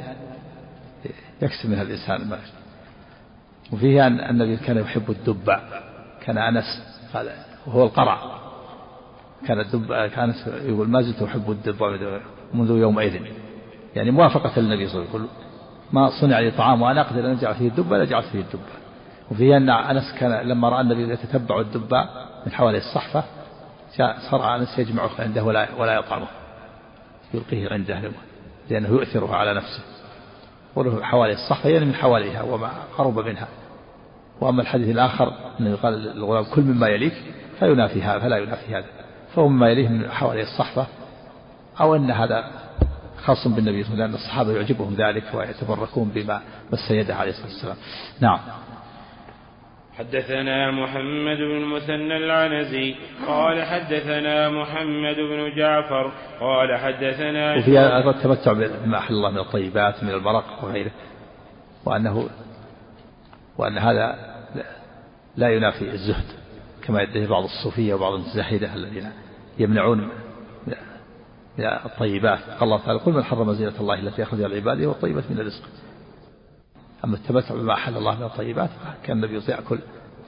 يكسب 1.43 1.71
منها 1.71 1.83
الإنسان 1.83 2.29
ما 2.29 2.39
وفيه 3.73 4.07
أن 4.07 4.21
النبي 4.21 4.57
كان 4.57 4.79
يحب 4.79 5.11
الدبع 5.11 5.61
كان 6.23 6.39
أنس 6.39 6.65
قال 7.15 7.31
وهو 7.67 7.85
القرع. 7.85 8.41
كان 9.47 9.61
الدب 9.61 10.07
كان 10.07 10.35
يقول 10.47 10.89
ما 10.89 11.03
زلت 11.03 11.23
أحب 11.23 11.51
الدبع 11.51 12.21
منذ 12.55 12.71
يومئذ. 12.71 13.23
يعني 13.97 14.11
موافقة 14.11 14.61
للنبي 14.61 14.89
صلى 14.89 14.97
الله 15.03 15.15
عليه 15.15 15.25
وسلم 15.25 15.29
ما 15.93 16.11
صنع 16.21 16.41
لي 16.41 16.51
طعام 16.51 16.83
وأنا 16.83 17.01
أقدر 17.01 17.21
أن 17.21 17.31
أجعل 17.31 17.55
فيه 17.55 17.69
الدبة 17.69 17.99
لجعلت 17.99 18.27
فيه 18.27 18.41
الدبة 18.41 18.73
وفيه 19.31 19.57
أن 19.57 19.71
أنس 19.71 20.15
كان 20.19 20.49
لما 20.49 20.69
رأى 20.69 20.81
النبي 20.81 21.13
يتتبع 21.13 21.61
الدبة 21.61 22.05
من 22.47 22.53
حوالي 22.53 22.79
الصحفة 22.79 23.25
صار 24.31 24.57
أنس 24.57 24.79
يجمعه 24.79 25.11
عنده 25.19 25.45
ولا 25.45 25.75
ولا 25.79 25.95
يطعمه 25.95 26.27
يلقيه 27.35 27.73
عنده. 27.73 28.11
لأنه 28.71 28.89
يؤثرها 28.89 29.37
على 29.37 29.55
نفسه. 29.55 29.83
وله 30.77 31.03
حوالي 31.03 31.33
الصحفة 31.33 31.69
يعني 31.69 31.85
من 31.85 31.95
حواليها 31.95 32.43
وما 32.43 32.71
قرب 32.99 33.19
منها. 33.19 33.49
وأما 34.41 34.63
الحديث 34.63 34.89
الآخر 34.89 35.33
أنه 35.61 35.71
يقال 35.71 35.93
للغلام 35.93 36.45
كل 36.45 36.63
مما 36.63 36.89
يليك 36.89 37.15
فينافي 37.59 38.03
هذا 38.03 38.19
فلا 38.19 38.37
ينافي 38.37 38.75
هذا. 38.75 38.87
فهو 39.35 39.49
مما 39.49 39.69
يليه 39.71 39.89
من 39.89 40.11
حوالي 40.11 40.43
الصحفة 40.43 40.87
أو 41.81 41.97
أن 41.97 42.11
هذا 42.11 42.45
خاص 43.25 43.49
بالنبي 43.49 43.85
صلى 43.85 43.93
الله 43.93 44.05
عليه 44.05 44.05
وسلم 44.05 44.07
لأن 44.07 44.15
الصحابة 44.15 44.53
يعجبهم 44.53 44.95
ذلك 44.95 45.25
ويتبركون 45.35 46.11
بما 46.15 46.41
مس 46.73 46.91
يده 46.91 47.15
عليه 47.15 47.31
الصلاة 47.31 47.47
والسلام. 47.47 47.77
نعم. 48.21 48.39
حدثنا 50.01 50.71
محمد 50.71 51.37
بن 51.37 51.57
المثنى 51.57 52.17
العنزي 52.17 52.95
قال 53.27 53.63
حدثنا 53.63 54.49
محمد 54.49 55.17
بن 55.17 55.57
جعفر 55.57 56.13
قال 56.41 56.77
حدثنا 56.77 57.57
وفي 57.57 58.11
التمتع 58.11 58.53
بما 58.53 58.99
أحل 58.99 59.15
الله 59.15 59.31
من 59.31 59.39
الطيبات 59.39 60.05
من 60.05 60.11
المرق 60.11 60.65
وغيره. 60.65 60.91
وأنه 61.85 62.29
وأن 63.59 63.79
هذا 63.79 64.17
لا 65.37 65.49
ينافي 65.49 65.93
الزهد 65.93 66.25
كما 66.83 67.03
يدعي 67.03 67.27
بعض 67.27 67.45
الصوفية 67.45 67.95
وبعض 67.95 68.13
الزاهدة 68.13 68.75
الذين 68.75 69.13
يمنعون 69.59 70.09
من 70.67 71.65
الطيبات. 71.65 72.39
قال 72.39 72.63
الله 72.63 72.79
تعالى 72.79 72.99
قل 72.99 73.13
من 73.13 73.25
حرم 73.25 73.53
زينة 73.53 73.81
الله 73.81 73.95
التي 73.95 74.23
أخرج 74.23 74.41
العباد 74.41 74.81
والطيبات 74.81 75.25
من 75.31 75.41
الرزق. 75.41 75.63
أما 77.05 77.17
التمتع 77.17 77.55
بما 77.55 77.75
أحل 77.75 77.97
الله 77.97 78.17
من 78.17 78.23
الطيبات 78.23 78.71
فكان 78.71 79.17
النبي 79.17 79.53
يأكل 79.53 79.79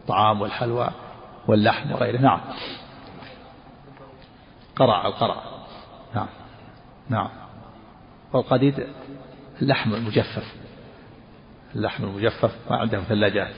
الطعام 0.01 0.41
والحلوى 0.41 0.91
واللحم 1.49 1.93
وغيره. 1.93 2.19
نعم. 2.19 2.41
قرع 4.77 5.07
القرع 5.07 5.43
نعم. 6.15 6.29
نعم. 7.09 7.29
والقديد 8.33 8.87
اللحم 9.63 9.95
المجفف. 9.95 10.55
اللحم 11.75 12.05
المجفف 12.05 12.57
ما 12.71 12.77
عندهم 12.77 13.05
ثلاجات. 13.09 13.55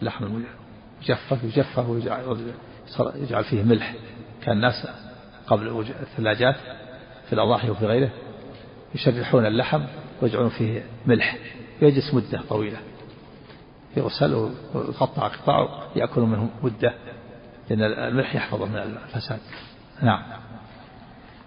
اللحم 0.00 0.24
المجفف 0.24 1.44
يجفف 1.44 1.88
ويجعل 1.88 2.52
يجعل 3.14 3.44
فيه 3.44 3.62
ملح. 3.62 3.94
كان 4.42 4.56
الناس 4.56 4.88
قبل 5.46 5.86
الثلاجات 6.00 6.56
في 7.26 7.32
الأضاحي 7.32 7.70
وفي 7.70 7.86
غيره 7.86 8.10
يشرحون 8.94 9.46
اللحم 9.46 9.82
ويجعلون 10.22 10.48
فيه 10.48 10.84
ملح. 11.06 11.36
يجلس 11.82 12.14
مدة 12.14 12.42
طويلة. 12.48 12.78
يغسل 13.96 14.50
ويقطع 14.74 15.28
قطع 15.28 15.68
يأكل 15.96 16.20
منه 16.20 16.50
مدة 16.62 16.94
لأن 17.70 17.82
الملح 17.82 18.34
يحفظه 18.34 18.66
من 18.66 18.76
الفساد. 18.76 19.40
نعم. 20.02 20.22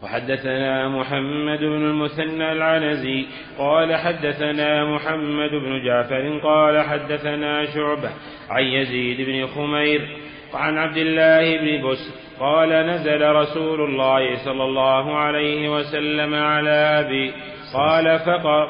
وحدثنا 0.03 0.87
محمد 0.89 1.59
بن 1.59 1.85
المثنى 1.85 2.51
العنزي 2.51 3.25
قال 3.57 3.95
حدثنا 3.95 4.95
محمد 4.95 5.49
بن 5.49 5.85
جعفر 5.85 6.39
قال 6.43 6.81
حدثنا 6.81 7.65
شعبة 7.65 8.09
عن 8.49 8.63
يزيد 8.63 9.27
بن 9.27 9.47
خمير 9.47 10.17
عن 10.53 10.77
عبد 10.77 10.97
الله 10.97 11.57
بن 11.57 11.89
بسر 11.89 12.11
قال 12.39 12.69
نزل 12.69 13.31
رسول 13.31 13.81
الله 13.81 14.45
صلى 14.45 14.63
الله 14.63 15.17
عليه 15.17 15.69
وسلم 15.69 16.33
على 16.33 16.69
أبي 16.69 17.33
قال 17.73 18.19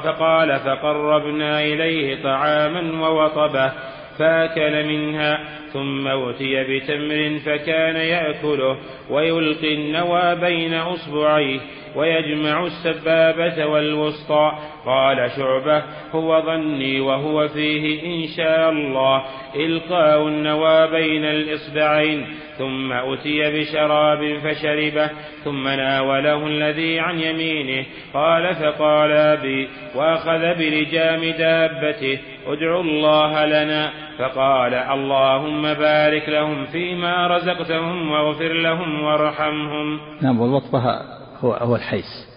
فقال 0.03 0.59
فقربنا 0.59 1.61
إليه 1.61 2.23
طعاما 2.23 3.07
ووطبه 3.07 3.71
فأكل 4.19 4.87
منها 4.87 5.39
ثم 5.73 6.07
أوتي 6.07 6.63
بتمر 6.63 7.39
فكان 7.45 7.95
يأكله 7.95 8.77
ويلقي 9.09 9.73
النوى 9.73 10.35
بين 10.35 10.73
أصبعيه 10.73 11.59
ويجمع 11.95 12.65
السبابة 12.65 13.65
والوسطى. 13.65 14.51
قال 14.85 15.31
شعبة 15.37 15.83
هو 16.11 16.41
ظني 16.41 16.99
وهو 16.99 17.47
فيه 17.47 18.03
إن 18.05 18.27
شاء 18.37 18.69
الله. 18.69 19.23
إلقاء 19.55 20.27
النوى 20.27 20.87
بين 20.87 21.25
الإصبعين. 21.25 22.25
ثم 22.57 22.93
أتي 22.93 23.59
بشراب 23.59 24.37
فشربه. 24.37 25.09
ثم 25.43 25.67
ناوله 25.67 26.47
الذي 26.47 26.99
عن 26.99 27.19
يمينه. 27.19 27.85
قال 28.13 28.55
فقال 28.55 29.11
أبي 29.11 29.69
وأخذ 29.95 30.39
بلجام 30.39 31.19
دابته. 31.37 32.19
ادعوا 32.47 32.83
الله 32.83 33.45
لنا. 33.45 33.91
فقال 34.19 34.73
اللهم 34.73 35.73
بارك 35.73 36.29
لهم 36.29 36.65
فيما 36.65 37.27
رزقتهم 37.27 38.11
واغفر 38.11 38.53
لهم 38.53 39.03
وارحمهم. 39.03 39.99
نعم 40.21 40.41
والوطبة 40.41 41.18
هو 41.43 41.53
هو 41.53 41.75
الحيس. 41.75 42.27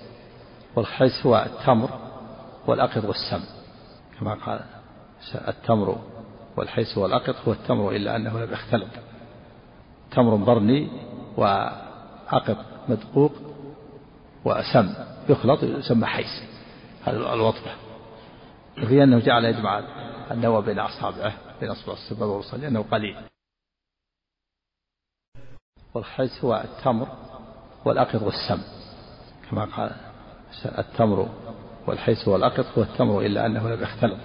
والحيس 0.76 1.26
هو 1.26 1.46
التمر 1.46 1.90
والأقط 2.66 3.04
والسم. 3.04 3.44
كما 4.20 4.34
قال 4.34 4.64
التمر 5.48 5.98
والحيس 6.56 6.98
والأقط 6.98 7.36
هو 7.48 7.52
التمر 7.52 7.96
إلا 7.96 8.16
أنه 8.16 8.38
لم 8.44 8.52
يختلط. 8.52 8.90
تمر 10.10 10.36
برني 10.36 10.88
وعقد 11.36 12.56
مدقوق 12.88 13.32
وسم 14.44 14.94
يخلط 15.28 15.62
يسمى 15.62 16.06
حيس. 16.06 16.42
هذا 17.04 17.16
الوطبة 17.16 17.74
وفي 18.82 19.02
أنه 19.02 19.18
جعل 19.18 19.44
يجمع 19.44 19.82
النوى 20.30 20.62
بين 20.62 20.78
أصابعه 20.78 21.32
بين 21.60 21.70
أصبع 21.70 21.92
السبب 21.92 22.22
والوصل 22.22 22.60
لأنه 22.60 22.82
قليل. 22.90 23.16
والحيس 25.94 26.44
هو 26.44 26.64
التمر 26.64 27.08
والأقط 27.84 28.22
والسم. 28.22 28.81
كما 29.52 29.64
قال 29.64 29.90
التمر 30.78 31.28
والحيس 31.86 32.28
والأقط 32.28 32.66
هو 32.78 32.82
التمر 32.82 33.20
إلا 33.20 33.46
أنه 33.46 33.68
لم 33.68 33.82
يختلط. 33.82 34.18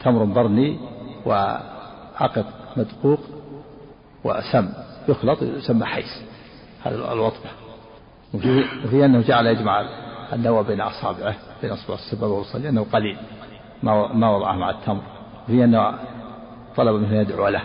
تمر 0.00 0.24
برني 0.24 0.78
وعقد 1.26 2.46
مدقوق 2.76 3.20
وسم 4.24 4.72
يخلط 5.08 5.42
يسمى 5.42 5.84
حيس 5.86 6.22
هذا 6.84 7.12
الوطبة. 7.12 7.50
وفي, 8.34 9.04
أنه 9.04 9.20
جعل 9.20 9.46
يجمع 9.46 9.84
النوى 10.32 10.64
بين 10.64 10.80
أصابعه 10.80 11.36
بين 11.62 11.70
أصبع 11.70 11.94
السبب 11.94 12.22
والوصل 12.22 12.62
لأنه 12.62 12.86
قليل. 12.92 13.18
ما 13.82 14.12
ما 14.12 14.36
وضعه 14.36 14.56
مع 14.56 14.70
التمر. 14.70 15.02
وفي 15.44 15.64
أنه 15.64 15.98
طلب 16.76 16.94
منه 16.94 17.20
يدعو 17.20 17.48
له. 17.48 17.62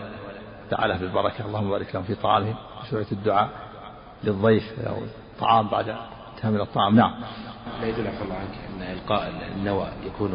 دعا 0.72 0.88
له 0.88 0.98
بالبركة. 0.98 1.46
اللهم 1.46 1.70
بارك 1.70 1.96
لهم 1.96 2.04
في 2.04 2.16
طعامهم. 2.16 2.56
شوية 2.90 3.08
الدعاء 3.12 3.50
للضيف 4.24 4.88
أو 4.88 4.96
طعام 5.40 5.68
بعد 5.68 5.96
من 6.46 6.62
الطعام. 6.62 6.96
نعم. 6.96 7.12
لا 7.82 7.88
يدل 7.88 8.08
عفى 8.08 8.24
الله 8.24 8.36
عنك 8.36 8.56
أن 8.78 8.94
إلقاء 8.94 9.34
النوى 9.58 9.88
يكون 10.06 10.34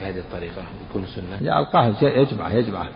بهذه 0.00 0.18
الطريقة 0.18 0.62
يكون 0.90 1.06
سنة؟ 1.06 1.38
لا 1.40 1.58
ألقاه 1.58 1.94
يجمعه 2.02 2.52
يجمعه 2.52 2.88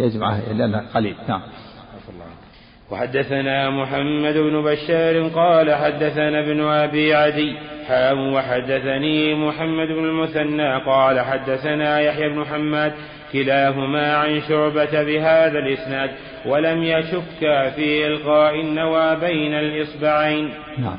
يجمعه 0.00 0.52
لأنه 0.52 0.86
قليل. 0.94 1.16
نعم. 1.28 1.40
عفى 1.40 2.08
الله 2.08 2.24
عنك. 2.24 2.48
وحدثنا 2.90 3.70
محمد 3.70 4.34
بن 4.34 4.62
بشار 4.62 5.28
قال 5.28 5.74
حدثنا 5.74 6.40
ابن 6.40 6.60
أبي 6.60 7.14
عدي 7.14 7.56
حام 7.88 8.32
وحدثني 8.32 9.34
محمد 9.34 9.88
بن 9.88 10.04
المثنى 10.04 10.84
قال 10.86 11.20
حدثنا 11.20 12.00
يحيى 12.00 12.28
بن 12.28 12.44
حماد 12.44 12.92
كلاهما 13.32 14.16
عن 14.16 14.40
شعبة 14.40 15.02
بهذا 15.02 15.58
الإسناد 15.58 16.10
ولم 16.46 16.82
يشك 16.82 17.40
في 17.76 18.06
إلقاء 18.06 18.60
النوى 18.60 19.16
بين 19.16 19.54
الإصبعين. 19.54 20.54
نعم. 20.78 20.98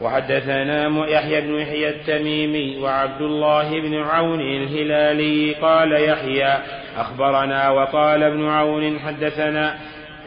وحدثنا 0.00 1.08
يحيى 1.08 1.40
بن 1.40 1.54
يحيى 1.54 1.88
التميمي 1.88 2.78
وعبد 2.78 3.20
الله 3.20 3.80
بن 3.80 3.94
عون 3.94 4.40
الهلالي 4.40 5.54
قال 5.54 5.92
يحيى 5.92 6.58
أخبرنا 6.96 7.70
وقال 7.70 8.22
ابن 8.22 8.48
عون 8.48 8.98
حدثنا 8.98 9.74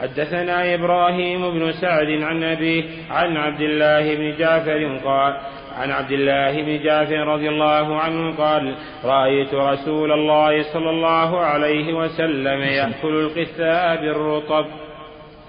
حدثنا 0.00 0.74
إبراهيم 0.74 1.50
بن 1.50 1.72
سعد 1.72 2.22
عن 2.22 2.44
أبيه 2.44 2.84
عن 3.10 3.36
عبد 3.36 3.60
الله 3.60 4.14
بن 4.14 4.38
جعفر 4.38 5.00
قال 5.04 5.40
عن 5.76 5.90
عبد 5.90 6.12
الله 6.12 6.62
بن 6.62 6.84
جعفر 6.84 7.26
رضي 7.26 7.48
الله 7.48 8.00
عنه 8.00 8.36
قال 8.36 8.74
رأيت 9.04 9.54
رسول 9.54 10.12
الله 10.12 10.62
صلى 10.72 10.90
الله 10.90 11.40
عليه 11.40 11.94
وسلم 11.94 12.60
يأكل 12.60 13.14
القثاء 13.14 14.00
بالرطب. 14.00 14.66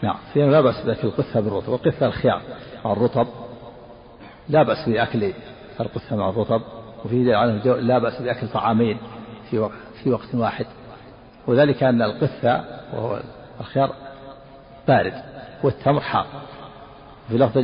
نعم 0.04 0.18
لا 0.36 0.62
بأس 0.62 1.04
القثة 1.04 1.42
بالرطب 1.42 1.70
والقثة 1.70 2.06
الخيار 2.06 2.42
الرطب. 2.86 3.28
لا 4.50 4.64
بأس 4.64 4.90
بأكل 4.90 5.34
القثة 5.80 6.16
مع 6.16 6.30
الرطب 6.30 6.62
وفي 7.06 7.24
لا 7.64 8.00
بأس 8.00 8.22
بأكل 8.22 8.48
طعامين 8.48 8.98
في 9.50 9.60
وقت, 9.60 9.74
في 10.04 10.10
وقت 10.10 10.36
واحد. 10.36 10.66
وذلك 11.48 11.84
أن 11.84 12.02
القثة 12.02 12.64
وهو 12.94 13.20
الخيار 13.60 13.94
بارد 14.88 15.14
والتمر 15.64 16.00
حار. 16.02 16.26
في 17.30 17.38
لفظ 17.38 17.58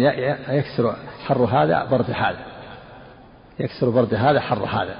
يكسر 0.50 0.96
حر 1.26 1.46
هذا 1.46 1.86
برد 1.86 2.12
هذا. 2.12 2.46
يكسر 3.60 3.90
برد 3.90 4.14
هذا 4.14 4.40
حر 4.40 4.66
هذا. 4.66 4.96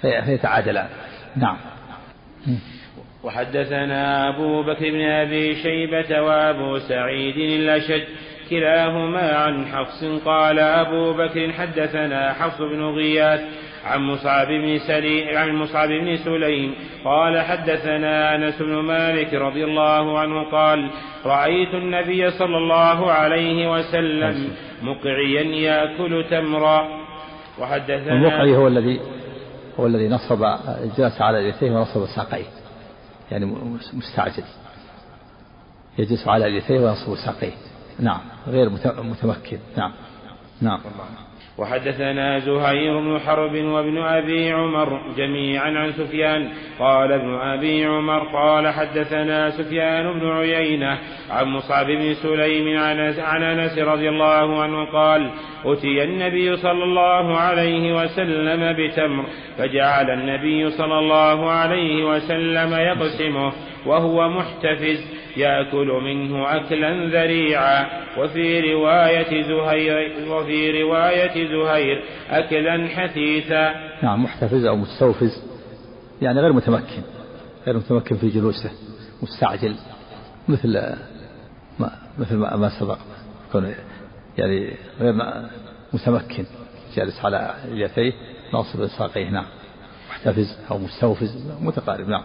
فيتعادلان. 0.00 0.88
نعم. 1.36 1.56
وحدثنا 3.24 4.28
أبو 4.28 4.62
بكر 4.62 4.90
بن 4.90 5.00
أبي 5.00 5.62
شيبة 5.62 6.20
وأبو 6.20 6.78
سعيد 6.78 7.36
الأشج 7.36 8.02
كلاهما 8.50 9.36
عن 9.36 9.66
حفص 9.66 10.04
قال 10.24 10.58
أبو 10.58 11.12
بكر 11.12 11.52
حدثنا 11.52 12.32
حفص 12.32 12.58
بن 12.58 12.82
غياث 12.82 13.40
عن 13.84 14.00
مصعب 14.00 14.46
بن 14.46 14.78
سليم 14.78 15.36
عن 15.38 15.56
مصعب 15.56 15.88
بن 15.88 16.16
سليم 16.16 16.74
قال 17.04 17.40
حدثنا 17.40 18.34
أنس 18.34 18.58
بن 18.62 18.74
مالك 18.74 19.34
رضي 19.34 19.64
الله 19.64 20.18
عنه 20.18 20.50
قال 20.50 20.90
رأيت 21.24 21.74
النبي 21.74 22.30
صلى 22.30 22.58
الله 22.58 23.12
عليه 23.12 23.72
وسلم 23.72 24.50
مقعيا 24.82 25.42
يأكل 25.42 26.24
تمرا. 26.30 27.06
وحدثنا 27.58 28.12
المقعي 28.12 28.56
هو 28.56 28.66
الذي 28.66 29.00
هو 29.80 29.86
الذي 29.86 30.08
نصب 30.08 30.44
جلس 30.98 31.20
على 31.20 31.48
يديه 31.48 31.70
ونصب 31.70 32.06
ساقيه. 32.16 32.46
يعني 33.30 33.46
مستعجل. 33.92 34.44
يجلس 35.98 36.28
على 36.28 36.56
يديه 36.56 36.80
وينصب 36.80 37.14
ساقيه. 37.14 37.75
نعم 38.00 38.20
غير 38.46 38.70
متمكن 39.02 39.58
نعم 39.76 39.92
نعم 40.60 40.80
وحدثنا 41.58 42.38
زهير 42.38 43.00
بن 43.00 43.18
حرب 43.20 43.54
وابن 43.54 43.98
أبي 43.98 44.50
عمر 44.50 45.00
جميعا 45.16 45.70
عن 45.70 45.92
سفيان. 45.92 46.48
قال 46.78 47.12
ابن 47.12 47.34
أبي 47.34 47.84
عمر 47.84 48.18
قال 48.18 48.68
حدثنا 48.68 49.50
سفيان 49.50 50.20
بن 50.20 50.30
عيينة 50.30 50.98
عن 51.30 51.46
مصعب 51.46 51.86
بن 51.86 52.14
سليم 52.14 52.78
عن 53.18 53.42
أنس 53.42 53.78
رضي 53.78 54.08
الله 54.08 54.62
عنه 54.62 54.84
قال 54.84 55.30
أتي 55.64 56.04
النبي 56.04 56.56
صلى 56.56 56.84
الله 56.84 57.36
عليه 57.36 58.02
وسلم 58.02 58.76
بتمر 58.78 59.24
فجعل 59.58 60.10
النبي 60.10 60.70
صلى 60.70 60.98
الله 60.98 61.50
عليه 61.50 62.04
وسلم 62.04 62.74
يقسمه 62.74 63.52
وهو 63.86 64.28
محتفز 64.28 65.16
يأكل 65.36 66.00
منه 66.04 66.56
أكلا 66.56 66.90
ذريعا. 67.06 68.06
وفي 68.18 68.72
رواية 68.72 69.42
زهير 69.42 70.12
وفي 70.28 70.82
رواية 70.82 71.45
زهير 71.48 72.04
أكلا 72.30 72.88
حثيثا. 72.88 73.74
نعم 74.02 74.24
محتفز 74.24 74.64
أو 74.64 74.76
مستوفز 74.76 75.42
يعني 76.22 76.40
غير 76.40 76.52
متمكن 76.52 77.02
غير 77.66 77.76
متمكن 77.76 78.16
في 78.16 78.28
جلوسه 78.28 78.70
مستعجل 79.22 79.76
مثل 80.48 80.94
ما 81.78 81.90
مثل 82.18 82.36
ما 82.36 82.80
سبق. 82.80 82.98
يكون 83.48 83.74
يعني 84.38 84.74
غير 85.00 85.14
متمكن 85.92 86.44
جالس 86.96 87.24
على 87.24 87.54
اليتيه 87.64 88.12
ناصب 88.52 88.86
ساقيه 88.86 89.30
نعم. 89.30 89.46
محتفز 90.10 90.58
أو 90.70 90.78
مستوفز 90.78 91.52
متقارب 91.60 92.08
نعم. 92.08 92.22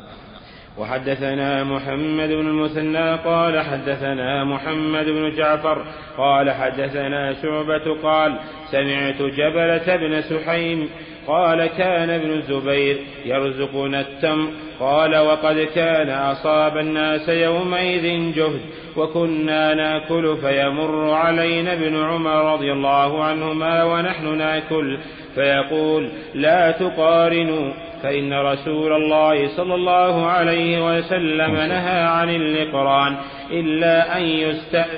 وحدثنا 0.77 1.63
محمد 1.63 2.29
بن 2.29 2.47
المثنى 2.47 3.15
قال 3.15 3.59
حدثنا 3.59 4.43
محمد 4.43 5.05
بن 5.05 5.35
جعفر 5.35 5.85
قال 6.17 6.51
حدثنا 6.51 7.33
شعبة 7.41 8.01
قال 8.03 8.39
سمعت 8.71 9.21
جبلة 9.21 9.95
بن 9.95 10.21
سحيم 10.21 10.89
قال 11.27 11.65
كان 11.67 12.09
ابن 12.09 12.31
الزبير 12.31 12.97
يرزقنا 13.25 14.01
التمر 14.01 14.47
قال 14.79 15.17
وقد 15.17 15.67
كان 15.75 16.09
أصاب 16.09 16.77
الناس 16.77 17.29
يومئذ 17.29 18.33
جهد 18.35 18.61
وكنا 18.97 19.73
ناكل 19.73 20.37
فيمر 20.37 21.11
علينا 21.11 21.73
ابن 21.73 22.03
عمر 22.03 22.53
رضي 22.53 22.71
الله 22.71 23.23
عنهما 23.23 23.83
ونحن 23.83 24.37
ناكل 24.37 24.99
فيقول 25.35 26.09
لا 26.33 26.71
تقارنوا 26.71 27.73
فإن 28.03 28.33
رسول 28.33 28.93
الله 28.93 29.47
صلى 29.57 29.75
الله 29.75 30.25
عليه 30.25 30.97
وسلم 30.97 31.55
نهى 31.55 32.01
عن 32.01 32.29
الإقران 32.29 33.15
إلا 33.51 34.17
أن, 34.17 34.23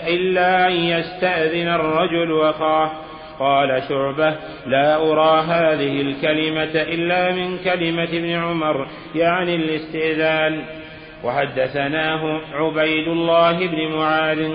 إلا 0.07 0.67
أن 0.67 0.73
يستأذن 0.73 1.67
الرجل 1.67 2.41
أخاه. 2.41 2.91
قال 3.39 3.83
شعبة 3.89 4.35
لا 4.67 4.95
أرى 4.95 5.41
هذه 5.41 6.01
الكلمة 6.01 6.81
إلا 6.81 7.31
من 7.31 7.57
كلمة 7.57 8.03
ابن 8.03 8.29
عمر 8.29 8.87
يعني 9.15 9.55
الاستئذان. 9.55 10.63
وحدثناه 11.23 12.41
عبيد 12.53 13.07
الله 13.07 13.67
بن 13.67 13.87
معاذ 13.95 14.51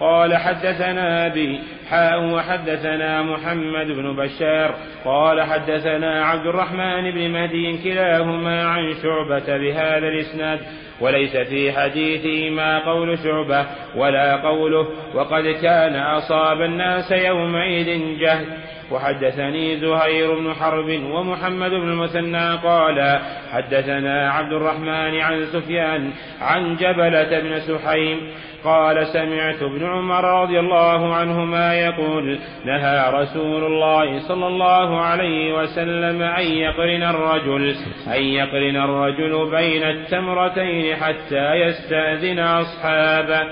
قال 0.00 0.36
حدثنا 0.36 1.26
أبي 1.26 1.60
حاء 1.90 2.24
وحدثنا 2.24 3.22
محمد 3.22 3.86
بن 3.86 4.16
بشار. 4.16 4.74
قال 5.04 5.42
حدثنا 5.42 6.24
عبد 6.24 6.46
الرحمن 6.46 7.10
بن 7.10 7.30
مهدي 7.30 7.78
كلاهما 7.84 8.64
عن 8.64 8.94
شعبة 9.02 9.58
بهذا 9.58 10.08
الإسناد 10.08 10.60
وليس 11.00 11.36
في 11.36 11.72
حديثه 11.72 12.50
ما 12.50 12.78
قول 12.78 13.18
شعبة 13.18 13.66
ولا 13.96 14.36
قوله 14.36 14.88
وقد 15.14 15.42
كان 15.62 15.96
أصاب 15.96 16.62
الناس 16.62 17.10
يومئذ 17.10 18.18
جهد 18.20 18.46
وحدثني 18.90 19.76
زهير 19.76 20.34
بن 20.34 20.54
حرب 20.54 21.02
ومحمد 21.10 21.70
بن 21.70 21.88
المثنى 21.88 22.56
قال 22.56 23.20
حدثنا 23.52 24.30
عبد 24.30 24.52
الرحمن 24.52 25.20
عن 25.20 25.46
سفيان 25.52 26.10
عن 26.40 26.76
جبلة 26.76 27.40
بن 27.40 27.60
سحيم 27.60 28.30
قال 28.64 29.06
سمعت 29.06 29.62
ابن 29.62 29.86
عمر 29.86 30.42
رضي 30.42 30.60
الله 30.60 31.14
عنهما 31.14 31.74
يقول 31.74 32.38
نهى 32.64 33.10
رسول 33.10 33.64
الله 33.64 34.28
صلى 34.28 34.46
الله 34.46 35.00
عليه 35.00 35.54
وسلم 35.54 36.22
أن 36.22 36.46
يقرن 36.46 37.02
الرجل 37.02 37.74
أن 38.06 38.22
يقرن 38.22 38.76
الرجل 38.76 39.50
بين 39.50 39.82
التمرتين 39.82 40.96
حتى 40.96 41.54
يستأذن 41.54 42.38
أصحابه. 42.38 43.42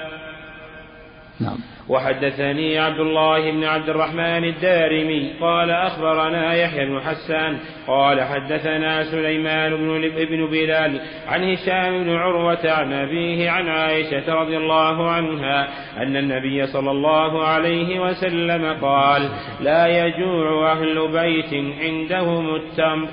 نعم. 1.40 1.77
وحدثني 1.88 2.78
عبد 2.78 3.00
الله 3.00 3.50
بن 3.50 3.64
عبد 3.64 3.88
الرحمن 3.88 4.44
الدارمي 4.44 5.32
قال 5.40 5.70
أخبرنا 5.70 6.54
يحيى 6.54 6.86
بن 6.86 7.00
حسان 7.00 7.58
قال 7.86 8.22
حدثنا 8.22 9.04
سليمان 9.04 9.76
بن 9.76 10.04
ابن 10.04 10.46
بلال 10.46 11.00
عن 11.28 11.44
هشام 11.44 12.04
بن 12.04 12.10
عروة 12.10 12.70
عن 12.70 12.92
أبيه 12.92 13.50
عن 13.50 13.68
عائشة 13.68 14.34
رضي 14.34 14.56
الله 14.56 15.10
عنها 15.10 15.68
أن 15.96 16.16
النبي 16.16 16.66
صلى 16.66 16.90
الله 16.90 17.44
عليه 17.44 18.00
وسلم 18.00 18.72
قال 18.80 19.28
لا 19.60 19.86
يجوع 19.86 20.72
أهل 20.72 21.08
بيت 21.12 21.54
عندهم 21.80 22.54
التمر 22.54 23.08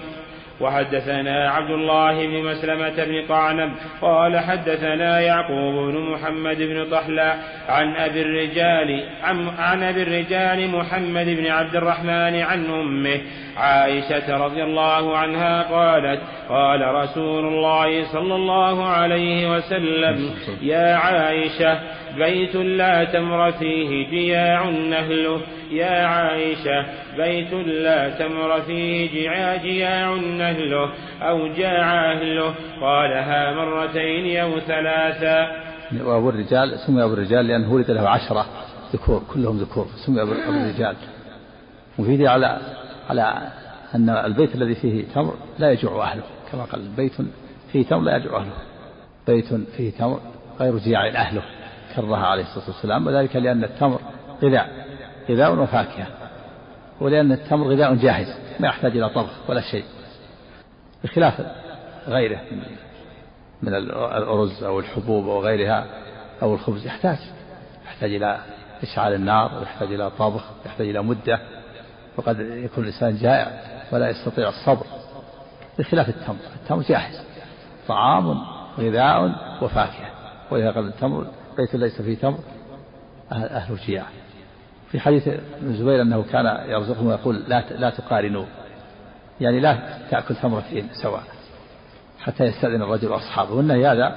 وحدثنا 0.61 1.49
عبد 1.49 1.71
الله 1.71 2.27
بن 2.27 2.43
مسلمة 2.43 3.03
بن 3.03 3.25
قعنب 3.29 3.71
قال 4.01 4.39
حدثنا 4.39 5.19
يعقوب 5.19 5.75
بن 5.75 5.99
محمد 5.99 6.57
بن 6.57 6.89
طحلى 6.91 7.35
عن 7.69 7.95
أبي 7.95 8.21
الرجال 8.21 9.03
عن, 9.23 9.49
عن 9.59 9.83
أبي 9.83 10.03
الرجال 10.03 10.69
محمد 10.69 11.25
بن 11.25 11.47
عبد 11.47 11.75
الرحمن 11.75 12.35
عن 12.41 12.65
أمه 12.65 13.21
عائشة 13.57 14.45
رضي 14.45 14.63
الله 14.63 15.17
عنها 15.17 15.63
قالت 15.63 16.21
قال 16.49 16.95
رسول 16.95 17.45
الله 17.45 18.03
صلى 18.03 18.35
الله 18.35 18.87
عليه 18.87 19.55
وسلم 19.55 20.31
يا 20.61 20.95
عائشة 20.95 21.79
بيت 22.17 22.55
لا 22.55 23.03
تمر 23.03 23.51
فيه 23.51 24.09
جياع 24.09 24.69
نهله 24.69 25.41
يا 25.71 26.05
عائشة 26.05 26.85
بيت 27.17 27.53
لا 27.53 28.09
تمر 28.09 28.61
فيه 28.61 29.29
جياع 29.57 30.13
نهله 30.15 30.93
أو 31.21 31.47
جاع 31.47 32.11
أهله. 32.11 32.55
قالها 32.81 33.53
مرتين 33.53 34.39
أو 34.39 34.59
ثلاثا 34.59 35.65
وأبو 36.03 36.29
الرجال 36.29 36.79
سمي 36.87 37.03
أبو 37.03 37.13
الرجال 37.13 37.47
لأنه 37.47 37.73
ولد 37.73 37.91
له 37.91 38.09
عشرة 38.09 38.45
ذكور 38.93 39.23
كلهم 39.33 39.57
ذكور 39.57 39.87
سمي 40.05 40.21
أبو 40.21 40.31
الرجال. 40.31 40.95
وفيه 41.99 42.29
على 42.29 42.59
على 43.09 43.51
أن 43.95 44.09
البيت 44.09 44.55
الذي 44.55 44.75
فيه 44.75 45.03
تمر 45.15 45.33
لا 45.59 45.71
يجوع 45.71 46.11
أهله 46.11 46.23
كما 46.51 46.63
قال 46.63 46.81
بيت 46.97 47.13
فيه 47.71 47.85
تمر 47.85 48.01
لا 48.01 48.17
يجوع 48.17 48.37
أهله. 48.37 48.53
بيت 49.27 49.53
فيه 49.77 49.91
تمر 49.91 50.19
غير 50.59 50.77
جياع 50.77 51.07
أهله. 51.07 51.41
كرها 51.95 52.27
عليه 52.27 52.43
الصلاة 52.43 52.67
والسلام 52.67 53.07
وذلك 53.07 53.35
لأن 53.35 53.63
التمر 53.63 53.99
غذاء 54.43 54.69
غذاء 55.29 55.53
وفاكهة 55.53 56.07
ولأن 57.01 57.31
التمر 57.31 57.67
غذاء 57.67 57.95
جاهز 57.95 58.27
ما 58.59 58.67
يحتاج 58.67 58.97
إلى 58.97 59.09
طبخ 59.09 59.49
ولا 59.49 59.61
شيء 59.61 59.85
بخلاف 61.03 61.41
غيره 62.07 62.41
من 63.61 63.75
الأرز 63.75 64.63
أو 64.63 64.79
الحبوب 64.79 65.27
أو 65.29 65.41
غيرها 65.41 65.85
أو 66.41 66.53
الخبز 66.53 66.85
يحتاج 66.85 67.17
يحتاج 67.85 68.13
إلى 68.15 68.39
إشعال 68.83 69.13
النار 69.13 69.57
ويحتاج 69.59 69.93
إلى 69.93 70.09
طبخ 70.09 70.43
يحتاج 70.65 70.89
إلى 70.89 71.03
مدة 71.03 71.39
وقد 72.17 72.39
يكون 72.39 72.83
الإنسان 72.83 73.17
جائع 73.17 73.61
ولا 73.91 74.09
يستطيع 74.09 74.49
الصبر 74.49 74.85
بخلاف 75.79 76.09
التمر. 76.09 76.35
التمر 76.63 76.81
جاهز 76.81 77.21
طعام 77.87 78.41
غذاء 78.79 79.35
وفاكهة 79.61 80.09
ولهذا 80.51 80.71
قال 80.71 80.87
التمر 80.87 81.27
بيت 81.57 81.75
ليس 81.75 82.01
فيه 82.01 82.17
تمر 82.17 82.39
أهل 83.31 83.77
جياع 83.77 84.05
في 84.91 84.99
حديث 84.99 85.27
ابن 85.27 85.67
الزبير 85.67 86.01
أنه 86.01 86.23
كان 86.23 86.69
يرزقهم 86.69 87.07
ويقول 87.07 87.43
لا 87.47 87.63
لا 87.71 87.89
تقارنوا. 87.89 88.45
يعني 89.41 89.59
لا 89.59 89.99
تأكل 90.11 90.35
تمرتين 90.35 90.89
سواء 91.03 91.23
حتى 92.19 92.43
يستأذن 92.43 92.81
الرجل 92.81 93.15
أصحابه 93.15 93.53
والنهي 93.53 93.87
هذا 93.87 94.15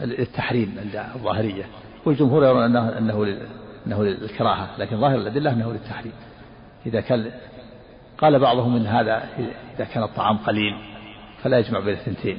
للتحريم 0.00 0.76
عند 0.78 1.06
الظاهرية. 1.14 1.64
والجمهور 2.04 2.44
يرون 2.44 2.62
أنه 2.62 2.98
أنه 2.98 3.38
أنه 3.86 4.04
للكراهة 4.04 4.68
لكن 4.78 5.00
ظاهر 5.00 5.16
الأدلة 5.16 5.52
أنه 5.52 5.72
للتحريم. 5.72 6.12
إذا 6.86 7.00
كان 7.00 7.30
قال 8.18 8.38
بعضهم 8.38 8.76
إن 8.76 8.86
هذا 8.86 9.28
إذا 9.76 9.84
كان 9.84 10.02
الطعام 10.02 10.36
قليل 10.36 10.74
فلا 11.42 11.58
يجمع 11.58 11.80
بين 11.80 11.94
الثنتين. 11.94 12.38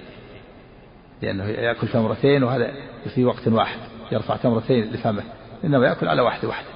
لأنه 1.21 1.45
يأكل 1.45 1.87
تمرتين 1.87 2.43
وهذا 2.43 2.71
في 3.15 3.25
وقت 3.25 3.47
واحد 3.47 3.79
يرفع 4.11 4.35
تمرتين 4.35 4.83
لفمه 4.93 5.23
إنما 5.63 5.87
يأكل 5.87 6.07
على 6.07 6.21
واحدة 6.21 6.47
واحدة 6.47 6.67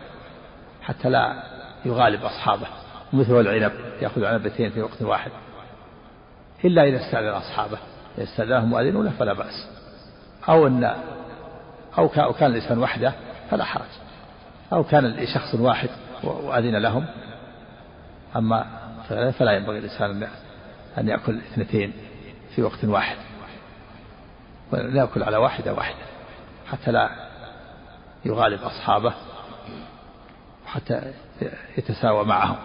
حتى 0.81 1.09
لا 1.09 1.43
يغالب 1.85 2.23
أصحابه 2.23 2.67
مثل 3.13 3.39
العنب 3.39 3.71
يأخذ 4.01 4.25
عنبتين 4.25 4.69
في 4.69 4.81
وقت 4.81 5.01
واحد. 5.01 5.31
إلا 6.65 6.83
إذا 6.83 6.97
استأذن 6.97 7.27
أصحابه 7.27 7.77
إذا 8.17 8.23
استأذنهم 8.23 8.69
مؤذن 8.69 9.03
له 9.03 9.11
فلا 9.11 9.33
بأس. 9.33 9.67
أو 10.49 10.67
أن 10.67 10.95
أو 11.97 12.33
كان 12.33 12.51
الإنسان 12.51 12.79
وحده 12.79 13.13
فلا 13.49 13.63
حرج. 13.63 13.89
أو 14.73 14.83
كان 14.83 15.05
لشخص 15.05 15.55
واحد 15.55 15.89
وأذن 16.23 16.75
لهم. 16.75 17.05
أما 18.35 18.65
فلا 19.39 19.51
ينبغي 19.51 19.77
الإنسان 19.77 20.27
أن 20.97 21.07
يأكل 21.07 21.37
اثنتين 21.37 21.93
في 22.55 22.61
وقت 22.61 22.85
واحد. 22.85 23.17
ويأكل 24.71 25.23
على 25.23 25.37
واحدة 25.37 25.73
واحدة 25.73 26.05
حتى 26.71 26.91
لا 26.91 27.09
يغالب 28.25 28.61
أصحابه 28.61 29.13
حتى 30.65 31.13
يتساوى 31.77 32.25
معهم. 32.25 32.55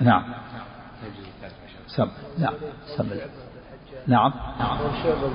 نعم. 0.00 0.24
سم 1.86 2.08
نعم 2.38 2.54
سم. 2.96 3.08
نعم. 4.06 4.32
نعم 4.58 4.78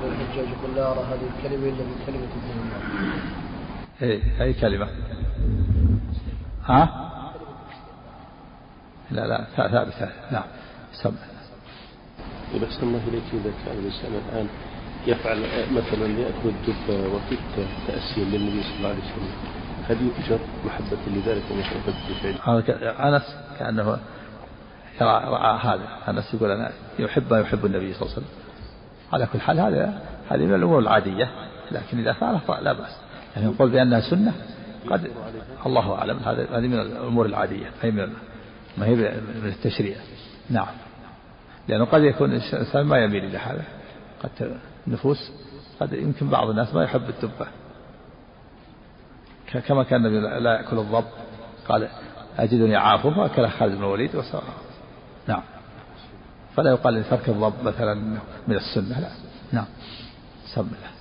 الحجاج 0.04 0.48
يقول 0.48 0.76
لا 0.76 0.92
أرى 0.92 1.00
هذه 1.00 1.30
الكلمة 1.38 1.70
إلا 1.70 1.84
من 1.84 2.04
كلمة 2.06 2.28
عمر 2.44 4.22
أي 4.42 4.54
كلمة؟ 4.54 4.90
ها؟ 6.66 7.12
لا 9.12 9.28
لا 9.28 9.48
ثابتة. 9.56 10.10
نعم 10.32 10.44
سم. 10.94 11.16
إذا 12.54 12.68
الله 12.84 13.02
إليك 13.08 13.24
إذا 13.34 13.52
كان 13.66 13.78
الإنسان 13.78 14.12
الآن 14.14 14.48
يفعل 15.08 15.40
مثلا 15.72 16.08
يأكل 16.08 16.50
الدب 16.50 17.14
وقت 17.14 17.40
تأسيا 17.88 18.24
للنبي 18.24 18.64
صلى 18.64 18.78
الله 18.78 18.90
عليه 18.90 19.00
وسلم. 19.00 19.32
هل 19.90 19.98
يؤجر 20.02 20.40
محبة 20.66 20.98
لذلك 21.08 21.44
ومحبة 21.52 21.94
لفعله؟ 22.10 23.10
أنس 23.10 23.36
كأنه 23.60 23.98
رأى 25.02 25.60
هذا. 25.62 25.88
أنس 26.08 26.34
يقول 26.34 26.52
أنا 26.52 26.72
يحب 27.00 27.34
ما 27.34 27.40
يحب 27.40 27.66
النبي 27.66 27.94
صلى 27.94 28.02
الله 28.02 28.16
عليه 28.16 28.26
وسلم. 28.26 28.38
على 29.14 29.26
كل 29.34 29.42
حال 29.42 29.60
هذا 29.60 30.02
هذه 30.30 30.46
من 30.46 30.56
الأمور 30.56 30.80
العادية. 30.80 31.32
لكن 31.72 32.00
إذا 32.00 32.14
فعله 32.14 32.60
لا 32.62 32.74
بأس. 32.74 32.98
يعني 33.36 33.48
نقول 33.48 33.70
بأنها 33.70 34.00
سنة 34.00 34.34
قد 34.90 35.12
الله 35.66 35.96
أعلم. 35.96 36.18
هذه 36.26 36.68
من 36.68 36.80
الأمور 36.80 37.26
العادية. 37.26 37.72
هي 37.82 37.92
من 37.92 38.14
ما 38.78 38.86
هي 38.86 38.96
من 38.96 39.46
التشريع. 39.46 39.96
نعم. 40.50 40.68
لأنه 41.68 41.86
قد 41.86 42.04
يكون 42.04 42.32
الإنسان 42.32 42.86
ما 42.86 42.98
يميل 42.98 43.26
إلى 43.26 43.38
هذا. 43.38 43.64
قد 44.24 44.58
النفوس 44.88 45.32
قد 45.80 45.94
يمكن 45.94 46.30
بعض 46.30 46.50
الناس 46.50 46.74
ما 46.74 46.84
يحب 46.84 47.10
الدبة 47.10 47.48
كما 49.68 49.84
كان 49.84 50.06
النبي 50.06 50.20
لا 50.40 50.54
يأكل 50.54 50.80
الضب. 50.80 51.06
قال 51.70 51.90
أجدني 52.38 52.76
عافه 52.76 53.10
فأكل 53.10 53.50
خالد 53.50 53.76
بن 53.76 53.84
الوليد 53.84 54.16
وصار 54.16 54.44
نعم. 55.28 55.44
فلا 56.56 56.70
يقال 56.72 57.10
ترك 57.10 57.30
الضب 57.30 57.64
مثلا 57.64 57.94
من 58.48 58.56
السنة 58.56 59.00
لا. 59.00 59.10
نعم. 59.52 59.66
سم 60.56 60.62
الله 60.62 61.01